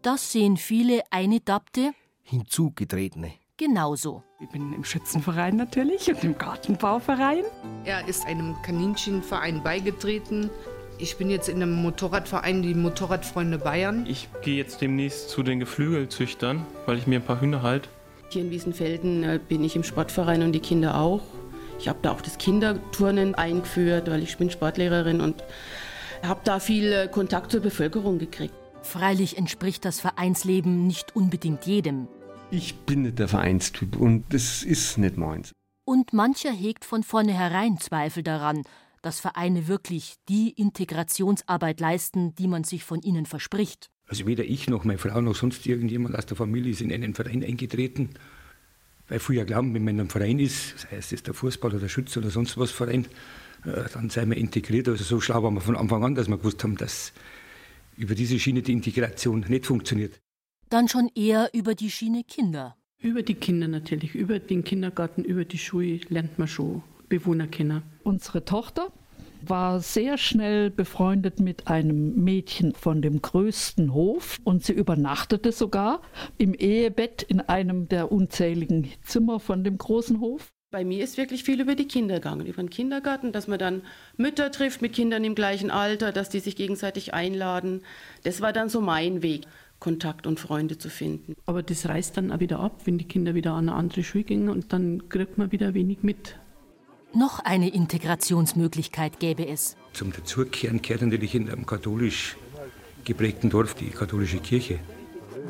[0.03, 3.33] Das sehen viele Eingedabte Hinzugetretene.
[3.57, 4.23] genauso.
[4.41, 7.45] Ich bin im Schützenverein natürlich und im Gartenbauverein.
[7.85, 10.51] Er ist einem Kaninchenverein beigetreten.
[10.99, 14.07] Ich bin jetzt in einem Motorradverein, die Motorradfreunde Bayern.
[14.07, 17.89] Ich gehe jetzt demnächst zu den Geflügelzüchtern, weil ich mir ein paar Hühner halte.
[18.31, 21.23] Hier in Wiesenfelden äh, bin ich im Sportverein und die Kinder auch.
[21.79, 25.43] Ich habe da auch das Kinderturnen eingeführt, weil ich bin Sportlehrerin und
[26.27, 28.55] habe da viel äh, Kontakt zur Bevölkerung gekriegt.
[28.83, 32.09] Freilich entspricht das Vereinsleben nicht unbedingt jedem.
[32.51, 35.53] Ich bin nicht der Vereinstyp und das ist nicht meins.
[35.85, 38.63] Und mancher hegt von vornherein Zweifel daran,
[39.03, 43.91] dass Vereine wirklich die Integrationsarbeit leisten, die man sich von ihnen verspricht.
[44.07, 47.15] Also weder ich noch meine Frau noch sonst irgendjemand aus der Familie ist in einen
[47.15, 48.11] Verein eingetreten.
[49.09, 51.89] Weil früher glauben, wenn man in einem Verein ist, sei es der Fußball oder der
[51.89, 53.07] Schütze oder sonst was Verein,
[53.65, 54.89] dann sei man integriert.
[54.89, 57.13] Also so schlau waren wir von Anfang an, dass wir gewusst haben, dass
[57.97, 60.21] über diese Schiene die Integration nicht funktioniert.
[60.71, 62.77] Dann schon eher über die Schiene Kinder.
[63.01, 67.83] Über die Kinder natürlich, über den Kindergarten, über die Schule lernt man schon Bewohner kennen.
[68.03, 68.91] Unsere Tochter
[69.49, 76.01] war sehr schnell befreundet mit einem Mädchen von dem größten Hof und sie übernachtete sogar
[76.39, 80.54] im Ehebett in einem der unzähligen Zimmer von dem großen Hof.
[80.75, 83.83] Bei mir ist wirklich viel über die Kinder gegangen, über den Kindergarten, dass man dann
[84.17, 87.83] Mütter trifft mit Kindern im gleichen Alter, dass die sich gegenseitig einladen.
[88.25, 89.43] Das war dann so mein Weg,
[89.79, 91.37] Kontakt und Freunde zu finden.
[91.47, 94.25] Aber das reißt dann auch wieder ab, wenn die Kinder wieder an eine andere Schule
[94.25, 96.41] gehen und dann kriegt man wieder wenig mit.
[97.15, 99.77] Noch eine Integrationsmöglichkeit gäbe es.
[99.93, 102.37] Zum Dazukehren gehört natürlich in einem katholisch
[103.05, 104.81] geprägten Dorf die katholische Kirche.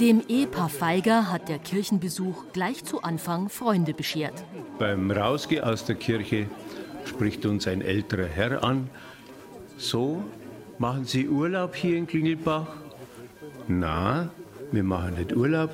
[0.00, 4.44] Dem Ehepaar Feiger hat der Kirchenbesuch gleich zu Anfang Freunde beschert.
[4.78, 6.46] Beim Rausgehen aus der Kirche
[7.04, 8.90] spricht uns ein älterer Herr an.
[9.78, 10.24] So,
[10.78, 12.66] machen Sie Urlaub hier in Klingelbach?
[13.68, 14.30] Na,
[14.72, 15.70] wir machen nicht Urlaub,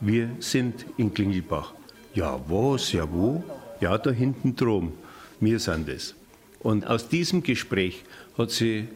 [0.00, 1.74] wir sind in Klingelbach.
[2.14, 3.42] Ja, was, ja, wo?
[3.80, 4.92] Ja, da hinten drum.
[5.40, 6.14] Wir sind es.
[6.60, 8.04] Und aus diesem Gespräch
[8.36, 8.88] hat sie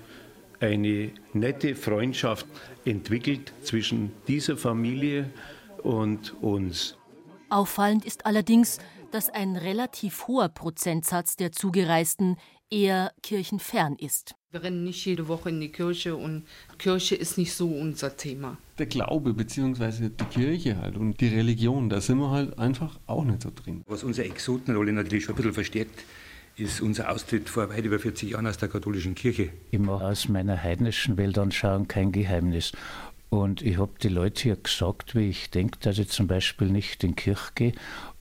[0.63, 2.47] eine nette Freundschaft
[2.85, 5.29] entwickelt zwischen dieser Familie
[5.83, 6.97] und uns.
[7.51, 8.79] Auffallend ist allerdings,
[9.11, 12.37] dass ein relativ hoher Prozentsatz der Zugereisten
[12.71, 14.35] eher kirchenfern ist.
[14.51, 16.45] Wir rennen nicht jede Woche in die Kirche und
[16.79, 18.57] Kirche ist nicht so unser Thema.
[18.79, 20.09] Der Glaube bzw.
[20.11, 23.83] die Kirche halt und die Religion, da sind wir halt einfach auch nicht so drin.
[23.87, 26.05] Was unsere Exotenrolle natürlich schon ein bisschen verstärkt,
[26.57, 29.51] ist unser Austritt vor weit über 40 Jahren aus der katholischen Kirche.
[29.71, 32.73] Ich mache aus meiner heidnischen Weltanschauung kein Geheimnis.
[33.31, 37.03] Und ich habe die Leute hier gesagt, wie ich denke, dass ich zum Beispiel nicht
[37.03, 37.73] in die Kirche gehe.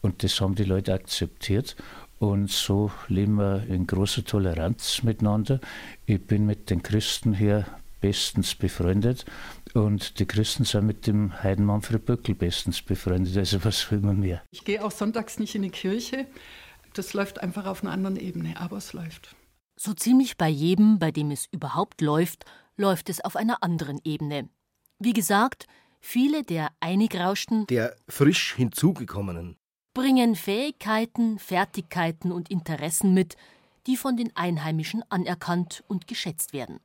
[0.02, 1.76] Und das haben die Leute akzeptiert.
[2.20, 5.60] Und so leben wir in großer Toleranz miteinander.
[6.06, 7.66] Ich bin mit den Christen hier
[8.00, 9.26] bestens befreundet.
[9.74, 13.36] Und die Christen sind mit dem Heiden Manfred Böckel bestens befreundet.
[13.38, 14.42] Also was will man mehr?
[14.52, 16.26] Ich gehe auch sonntags nicht in die Kirche.
[16.94, 19.36] Das läuft einfach auf einer anderen Ebene, aber es läuft.
[19.78, 24.50] So ziemlich bei jedem, bei dem es überhaupt läuft, läuft es auf einer anderen Ebene.
[25.00, 25.68] Wie gesagt,
[26.00, 29.58] viele der Einigrauschten Der frisch hinzugekommenen.
[29.94, 33.36] bringen Fähigkeiten, Fertigkeiten und Interessen mit,
[33.88, 36.80] die von den Einheimischen anerkannt und geschätzt werden.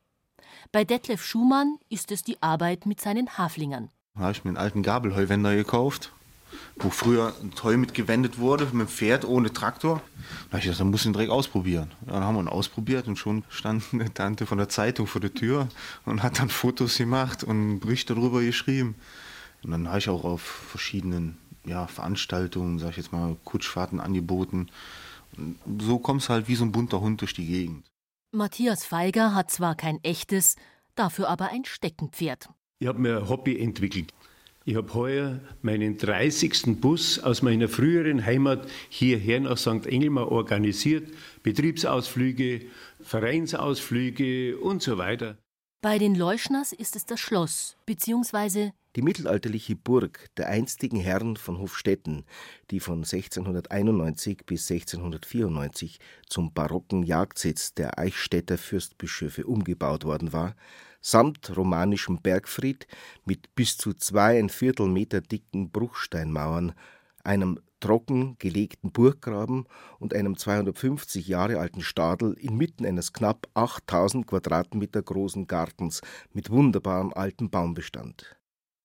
[0.71, 3.89] Bei Detlef Schumann ist es die Arbeit mit seinen Haflingern.
[4.15, 6.11] Da habe ich mir einen alten Gabelheuwender gekauft,
[6.77, 10.01] wo früher ein Heu mitgewendet wurde, mit dem Pferd ohne Traktor.
[10.45, 11.91] Da habe ich gedacht, dann muss ich den Dreck ausprobieren.
[12.05, 15.21] Ja, dann haben wir ihn ausprobiert und schon stand eine Tante von der Zeitung vor
[15.21, 15.69] der Tür
[16.05, 18.95] und hat dann Fotos gemacht und einen Bericht darüber geschrieben.
[19.63, 24.69] Und dann habe ich auch auf verschiedenen ja, Veranstaltungen, sag ich jetzt mal, Kutschfahrten angeboten.
[25.35, 27.85] Und so kommst halt wie so ein bunter Hund durch die Gegend.
[28.31, 30.55] Matthias Feiger hat zwar kein echtes,
[30.95, 32.49] dafür aber ein Steckenpferd.
[32.79, 34.13] Ich habe mir ein Hobby entwickelt.
[34.67, 36.81] Ich habe heuer meinen 30.
[36.81, 39.87] Bus aus meiner früheren Heimat hierher nach St.
[39.87, 41.09] Engelmar organisiert.
[41.41, 42.65] Betriebsausflüge,
[42.99, 45.37] Vereinsausflüge und so weiter.
[45.81, 48.71] Bei den Leuschners ist es das Schloss bzw.
[48.97, 52.25] die mittelalterliche Burg der einstigen Herren von Hofstetten,
[52.69, 55.97] die von 1691 bis 1694
[56.27, 60.57] zum barocken Jagdsitz der Eichstätter Fürstbischöfe umgebaut worden war,
[61.07, 62.85] samt romanischem Bergfried
[63.23, 66.73] mit bis zu zweieinviertel Meter dicken Bruchsteinmauern,
[67.23, 69.67] einem trocken gelegten Burggraben
[69.99, 76.01] und einem 250 Jahre alten Stadel inmitten eines knapp 8000 Quadratmeter großen Gartens
[76.33, 78.35] mit wunderbarem altem Baumbestand.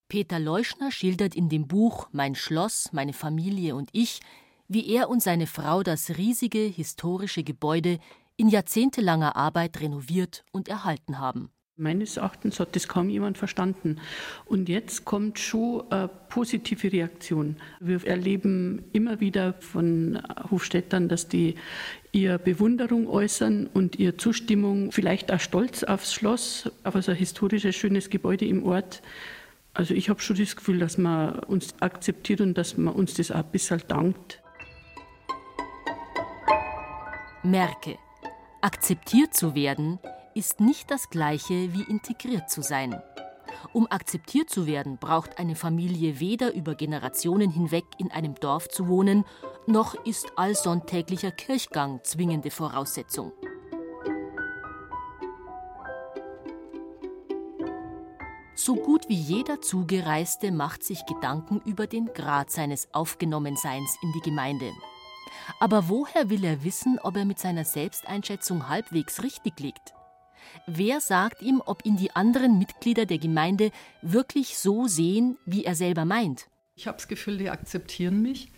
[0.06, 4.20] Peter Leuschner schildert in dem Buch Mein Schloss, meine Familie und ich,
[4.68, 7.98] wie er und seine Frau das riesige historische Gebäude
[8.36, 11.50] in jahrzehntelanger Arbeit renoviert und erhalten haben.
[11.82, 13.96] Meines Erachtens hat das kaum jemand verstanden.
[14.46, 17.56] Und jetzt kommt schon eine positive Reaktion.
[17.80, 21.56] Wir erleben immer wieder von Hofstädtern, dass die
[22.12, 27.74] ihre Bewunderung äußern und ihre Zustimmung, vielleicht auch Stolz aufs Schloss, auf so ein historisches,
[27.74, 29.02] schönes Gebäude im Ort.
[29.74, 33.32] Also ich habe schon das Gefühl, dass man uns akzeptiert und dass man uns das
[33.32, 34.40] auch ein bisschen dankt.
[37.42, 37.96] Merke,
[38.60, 39.98] akzeptiert zu werden
[40.34, 43.00] ist nicht das gleiche wie integriert zu sein.
[43.72, 48.88] Um akzeptiert zu werden, braucht eine Familie weder über Generationen hinweg in einem Dorf zu
[48.88, 49.24] wohnen,
[49.66, 53.32] noch ist allsonntäglicher Kirchgang zwingende Voraussetzung.
[58.54, 64.20] So gut wie jeder Zugereiste macht sich Gedanken über den Grad seines Aufgenommenseins in die
[64.20, 64.70] Gemeinde.
[65.58, 69.94] Aber woher will er wissen, ob er mit seiner Selbsteinschätzung halbwegs richtig liegt?
[70.66, 73.70] Wer sagt ihm, ob ihn die anderen Mitglieder der Gemeinde
[74.00, 76.46] wirklich so sehen, wie er selber meint?
[76.74, 78.48] Ich habe das Gefühl, die akzeptieren mich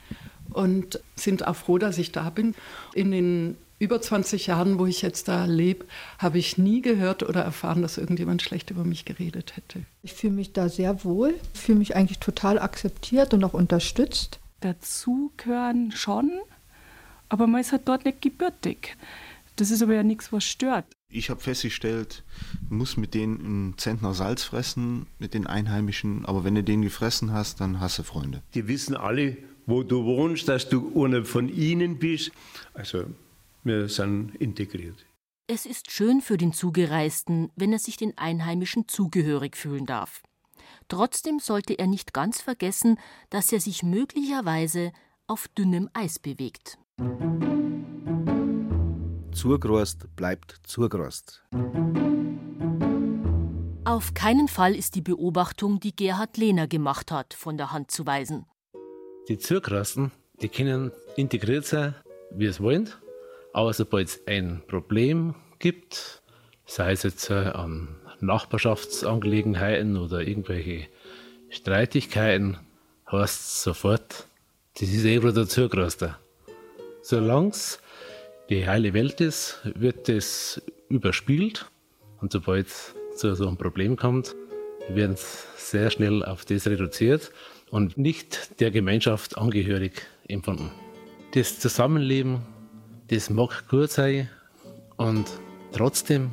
[0.51, 2.55] und sind auch froh, dass ich da bin.
[2.95, 5.87] In den über 20 Jahren, wo ich jetzt da lebe,
[6.18, 9.85] habe ich nie gehört oder erfahren, dass irgendjemand schlecht über mich geredet hätte.
[10.03, 14.39] Ich fühle mich da sehr wohl, fühle mich eigentlich total akzeptiert und auch unterstützt.
[14.61, 16.30] Dazu gehören schon,
[17.28, 18.97] aber man ist halt dort nicht gebürtig.
[19.57, 20.87] Das ist aber ja nichts, was stört.
[21.15, 22.25] Ich habe festgestellt,
[22.69, 26.83] du musst mit denen einen Zentner Salz fressen, mit den Einheimischen, aber wenn du den
[26.83, 28.43] gefressen hast, dann hast du Freunde.
[28.55, 32.33] Die wissen alle, wo du wohnst, dass du einer von ihnen bist.
[32.73, 33.05] Also
[33.62, 35.07] wir sind integriert.
[35.47, 40.21] Es ist schön für den Zugereisten, wenn er sich den Einheimischen zugehörig fühlen darf.
[40.89, 42.99] Trotzdem sollte er nicht ganz vergessen,
[43.31, 44.93] dass er sich möglicherweise
[45.29, 46.77] auf dünnem Eis bewegt.
[49.35, 51.43] Zugrost bleibt zugrost.
[53.85, 58.07] Auf keinen Fall ist die Beobachtung, die Gerhard Lehner gemacht hat, von der Hand zu
[58.07, 58.47] weisen.
[59.28, 61.95] Die Zugrosten, die können integriert sein,
[62.30, 62.89] wie es wollen.
[63.53, 66.22] Aber sobald es ein Problem gibt,
[66.64, 67.89] sei es jetzt äh, an
[68.20, 70.87] Nachbarschaftsangelegenheiten oder irgendwelche
[71.51, 72.59] Streitigkeiten,
[73.11, 74.26] heißt es sofort,
[74.78, 76.18] das ist eh der Zugroster.
[77.03, 77.80] Solange es
[78.51, 81.70] die heile Welt ist, wird das überspielt.
[82.20, 84.34] Und sobald es zu so einem Problem kommt,
[84.88, 87.32] wird es sehr schnell auf das reduziert
[87.70, 90.70] und nicht der Gemeinschaft angehörig empfunden.
[91.32, 92.42] Das Zusammenleben,
[93.09, 94.28] das mag gut sein
[94.97, 95.26] und
[95.72, 96.32] trotzdem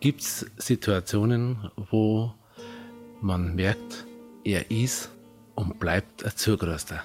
[0.00, 2.34] gibt es Situationen, wo
[3.20, 4.06] man merkt,
[4.44, 5.10] er ist
[5.54, 7.04] und bleibt ein Zugroster.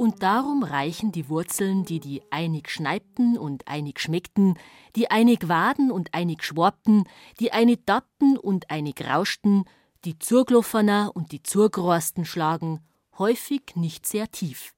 [0.00, 4.58] Und darum reichen die Wurzeln, die die einig schneipten und einig schmeckten,
[4.96, 7.04] die einig waden und einig schwabten,
[7.38, 9.64] die einig dappten und einig rauschten,
[10.06, 12.80] die Zurgloffener und die Zurgrosten schlagen,
[13.18, 14.72] häufig nicht sehr tief.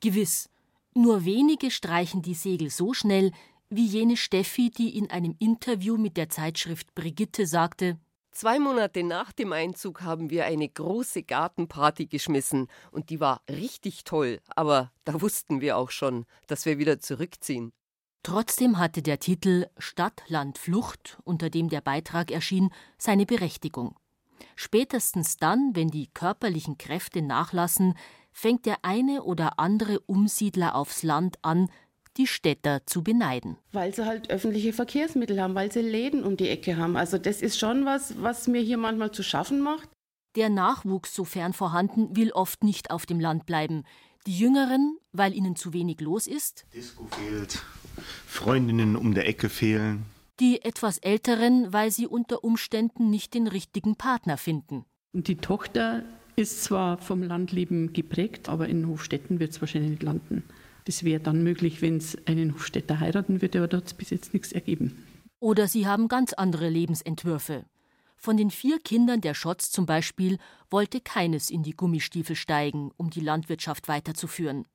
[0.00, 0.48] Gewiss,
[0.94, 3.32] nur wenige streichen die Segel so schnell,
[3.70, 7.98] wie jene Steffi, die in einem Interview mit der Zeitschrift Brigitte sagte,
[8.34, 14.02] Zwei Monate nach dem Einzug haben wir eine große Gartenparty geschmissen und die war richtig
[14.02, 17.72] toll, aber da wussten wir auch schon, dass wir wieder zurückziehen.
[18.24, 23.94] Trotzdem hatte der Titel Stadt, Land, Flucht, unter dem der Beitrag erschien, seine Berechtigung.
[24.56, 27.94] Spätestens dann, wenn die körperlichen Kräfte nachlassen,
[28.32, 31.70] fängt der eine oder andere Umsiedler aufs Land an,
[32.16, 33.56] die Städter zu beneiden.
[33.72, 36.96] Weil sie halt öffentliche Verkehrsmittel haben, weil sie Läden um die Ecke haben.
[36.96, 39.88] Also das ist schon was, was mir hier manchmal zu schaffen macht.
[40.36, 43.84] Der Nachwuchs, sofern vorhanden, will oft nicht auf dem Land bleiben.
[44.26, 46.66] Die Jüngeren, weil ihnen zu wenig los ist.
[46.74, 47.62] Disco fehlt,
[48.26, 50.06] Freundinnen um der Ecke fehlen.
[50.40, 54.84] Die etwas Älteren, weil sie unter Umständen nicht den richtigen Partner finden.
[55.12, 56.02] Und die Tochter
[56.34, 60.42] ist zwar vom Landleben geprägt, aber in Hofstetten wird es wahrscheinlich nicht landen.
[60.84, 64.10] Das wäre dann möglich, wenn es einen Hofstädter heiraten würde, aber da hat es bis
[64.10, 65.04] jetzt nichts ergeben.
[65.40, 67.64] Oder sie haben ganz andere Lebensentwürfe.
[68.16, 70.38] Von den vier Kindern der Schotz zum Beispiel
[70.70, 74.66] wollte keines in die Gummistiefel steigen, um die Landwirtschaft weiterzuführen.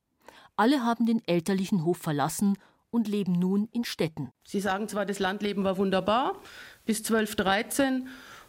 [0.55, 2.57] Alle haben den elterlichen Hof verlassen
[2.91, 4.29] und leben nun in Städten.
[4.45, 6.39] Sie sagen zwar, das Landleben war wunderbar
[6.85, 8.07] bis 12, 13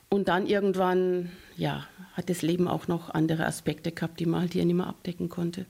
[0.08, 4.52] und dann irgendwann, ja, hat das Leben auch noch andere Aspekte gehabt, die man halt
[4.52, 5.66] hier nicht mehr abdecken konnte.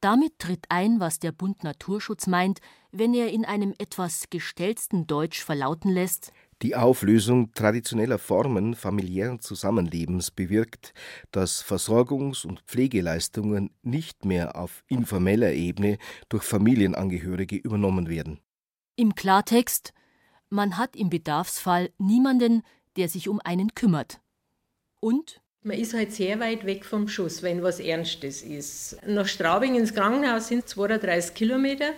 [0.00, 2.60] Damit tritt ein, was der Bund Naturschutz meint,
[2.92, 6.32] wenn er in einem etwas gestellten Deutsch verlauten lässt,
[6.62, 10.92] die Auflösung traditioneller Formen familiären Zusammenlebens bewirkt,
[11.30, 18.40] dass Versorgungs- und Pflegeleistungen nicht mehr auf informeller Ebene durch Familienangehörige übernommen werden.
[18.96, 19.92] Im Klartext,
[20.50, 22.62] man hat im Bedarfsfall niemanden,
[22.96, 24.20] der sich um einen kümmert.
[24.98, 28.96] Und man ist halt sehr weit weg vom Schuss, wenn was Ernstes ist.
[29.06, 31.90] Nach Straubing ins Krankenhaus sind 32 Kilometer.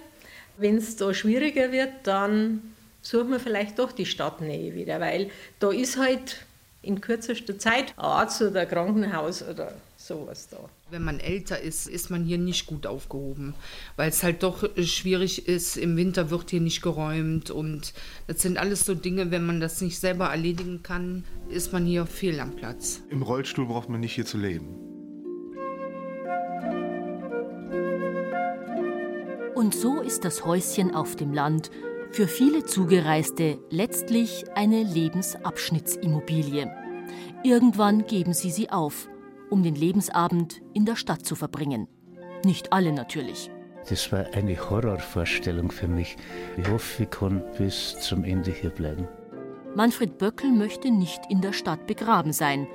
[0.58, 5.70] Wenn es da schwieriger wird, dann suchen wir vielleicht doch die Stadtnähe wieder, weil da
[5.70, 6.44] ist halt
[6.82, 9.72] in kürzester Zeit ein Arzt oder ein Krankenhaus oder
[10.10, 10.68] sowas da.
[10.90, 13.54] Wenn man älter ist, ist man hier nicht gut aufgehoben,
[13.94, 15.76] weil es halt doch schwierig ist.
[15.76, 17.94] Im Winter wird hier nicht geräumt und
[18.26, 22.06] das sind alles so Dinge, wenn man das nicht selber erledigen kann, ist man hier
[22.06, 23.02] fehl am Platz.
[23.08, 24.74] Im Rollstuhl braucht man nicht hier zu leben.
[29.54, 31.70] Und so ist das Häuschen auf dem Land
[32.10, 36.68] für viele Zugereiste letztlich eine Lebensabschnittsimmobilie.
[37.44, 39.08] Irgendwann geben sie sie auf,
[39.50, 41.88] um den Lebensabend in der Stadt zu verbringen.
[42.44, 43.50] Nicht alle natürlich.
[43.88, 46.16] Das war eine Horrorvorstellung für mich.
[46.56, 49.08] Ich hoffe, ich kann bis zum Ende hier bleiben.
[49.74, 52.66] Manfred Böckel möchte nicht in der Stadt begraben sein.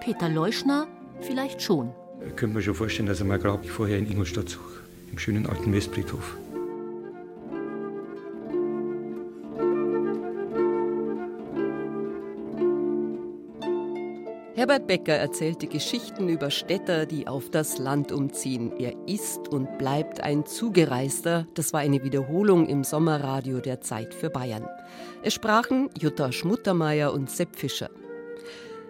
[0.00, 0.86] Peter Leuschner
[1.20, 1.92] vielleicht schon.
[2.26, 5.46] Ich könnte mir schon vorstellen, dass ich mein Grab vorher in Ingolstadt suche, im schönen
[5.46, 6.36] alten Westfriedhof.
[14.56, 18.72] Herbert Becker erzählte Geschichten über Städter, die auf das Land umziehen.
[18.78, 21.46] Er ist und bleibt ein Zugereister.
[21.52, 24.66] Das war eine Wiederholung im Sommerradio der Zeit für Bayern.
[25.22, 27.90] Es sprachen Jutta Schmuttermeier und Sepp Fischer.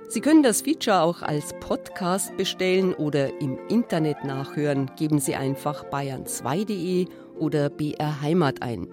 [0.07, 4.89] Sie können das Feature auch als Podcast bestellen oder im Internet nachhören.
[4.97, 7.09] Geben Sie einfach bayern2.de
[7.41, 8.87] oder BR Heimat ein.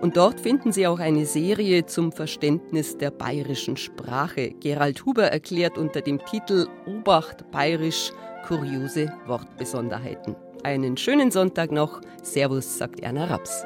[0.00, 4.50] Und dort finden Sie auch eine Serie zum Verständnis der bayerischen Sprache.
[4.60, 8.12] Gerald Huber erklärt unter dem Titel Obacht Bayerisch
[8.46, 10.36] kuriose Wortbesonderheiten.
[10.62, 12.00] Einen schönen Sonntag noch.
[12.22, 13.64] Servus, sagt Erna Raps.